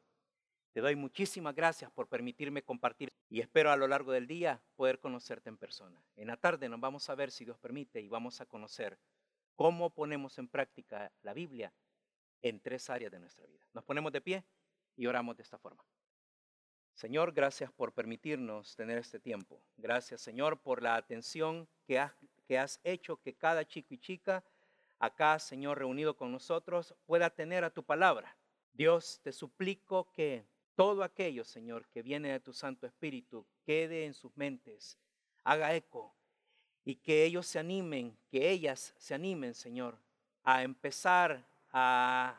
Te 0.73 0.83
doy 0.83 0.95
muchísimas 0.95 1.55
gracias 1.55 1.91
por 1.91 2.07
permitirme 2.07 2.65
compartir 2.65 3.09
y 3.31 3.41
espero 3.41 3.71
a 3.71 3.77
lo 3.77 3.89
largo 3.89 4.13
del 4.13 4.27
día 4.27 4.61
poder 4.77 5.01
conocerte 5.01 5.49
en 5.49 5.57
persona. 5.57 6.05
En 6.17 6.27
la 6.27 6.37
tarde 6.37 6.69
nos 6.69 6.81
vamos 6.81 7.09
a 7.09 7.15
ver, 7.15 7.31
si 7.31 7.47
Dios 7.47 7.57
permite, 7.57 8.03
y 8.03 8.09
vamos 8.09 8.43
a 8.43 8.45
conocer 8.45 8.99
cómo 9.57 9.89
ponemos 9.89 10.37
en 10.37 10.49
práctica 10.49 11.11
la 11.23 11.33
Biblia 11.33 11.73
en 12.43 12.61
tres 12.61 12.91
áreas 12.91 13.11
de 13.11 13.21
nuestra 13.21 13.47
vida. 13.47 13.67
Nos 13.73 13.85
ponemos 13.85 14.13
de 14.13 14.21
pie 14.21 14.45
y 14.97 15.07
oramos 15.07 15.35
de 15.35 15.45
esta 15.45 15.57
forma. 15.57 15.83
Señor, 16.95 17.33
gracias 17.33 17.73
por 17.73 17.93
permitirnos 17.93 18.77
tener 18.77 18.99
este 18.99 19.19
tiempo. 19.19 19.61
Gracias, 19.77 20.21
Señor, 20.21 20.59
por 20.61 20.83
la 20.83 20.97
atención 20.97 21.69
que 21.87 21.99
has, 21.99 22.81
hecho 22.85 23.17
que 23.17 23.35
cada 23.35 23.67
chico 23.67 23.95
y 23.95 23.99
chica 23.99 24.45
acá, 24.99 25.39
Señor, 25.39 25.79
reunido 25.79 26.15
con 26.15 26.31
nosotros, 26.31 26.95
pueda 27.07 27.31
tener 27.31 27.65
a 27.65 27.71
tu 27.71 27.83
palabra. 27.83 28.37
Dios, 28.75 29.21
te 29.23 29.33
suplico 29.33 30.13
que 30.13 30.45
todo 30.77 31.03
aquello, 31.03 31.45
Señor, 31.45 31.87
que 31.89 32.03
viene 32.03 32.31
de 32.31 32.41
tu 32.41 32.53
Santo 32.53 32.87
Espíritu, 32.87 33.47
quede 33.65 34.05
en 34.05 34.15
sus 34.15 34.37
mentes, 34.37 34.99
haga 35.45 35.75
eco 35.75 36.15
y 36.85 36.97
que 36.97 37.25
ellos 37.25 37.47
se 37.47 37.59
animen, 37.59 38.17
que 38.31 38.51
ellas 38.51 38.95
se 38.99 39.15
animen, 39.15 39.55
Señor, 39.55 39.97
a 40.45 40.63
empezar 40.63 41.45
a 41.73 42.37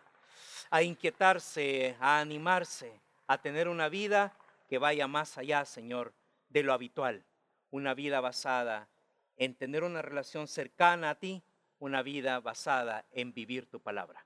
inquietarse, 0.81 1.97
a 1.99 2.19
animarse, 2.19 2.93
a 3.27 3.41
tener 3.41 3.67
una 3.67 3.89
vida 3.89 4.33
que 4.73 4.79
vaya 4.79 5.07
más 5.07 5.38
allá, 5.38 5.65
Señor, 5.65 6.15
de 6.49 6.63
lo 6.63 6.73
habitual, 6.73 7.27
una 7.69 7.93
vida 7.93 8.21
basada 8.21 8.89
en 9.38 9.53
tener 9.53 9.83
una 9.83 10.01
relación 10.01 10.47
cercana 10.47 11.12
a 11.12 11.19
ti, 11.19 11.43
una 11.77 12.01
vida 12.01 12.39
basada 12.39 13.05
en 13.12 13.36
vivir 13.36 13.67
tu 13.67 13.79
palabra. 13.79 14.25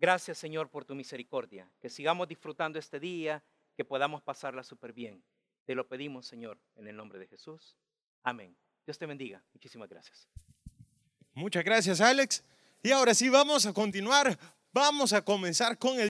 Gracias 0.00 0.38
Señor 0.38 0.70
por 0.70 0.84
tu 0.84 0.96
misericordia, 0.96 1.70
que 1.78 1.88
sigamos 1.88 2.26
disfrutando 2.26 2.80
este 2.80 2.98
día, 2.98 3.44
que 3.76 3.84
podamos 3.84 4.22
pasarla 4.22 4.64
súper 4.64 4.92
bien. 4.92 5.22
Te 5.66 5.76
lo 5.76 5.86
pedimos 5.86 6.26
Señor, 6.26 6.58
en 6.74 6.88
el 6.88 6.96
nombre 6.96 7.20
de 7.20 7.28
Jesús. 7.28 7.76
Amén. 8.24 8.56
Dios 8.84 8.98
te 8.98 9.06
bendiga. 9.06 9.40
Muchísimas 9.52 9.88
gracias. 9.88 10.28
Muchas 11.32 11.62
gracias 11.62 12.00
Alex. 12.00 12.42
Y 12.82 12.90
ahora 12.90 13.14
sí 13.14 13.28
vamos 13.28 13.66
a 13.66 13.72
continuar. 13.72 14.36
Vamos 14.72 15.12
a 15.12 15.22
comenzar 15.22 15.78
con 15.78 16.00
el... 16.00 16.04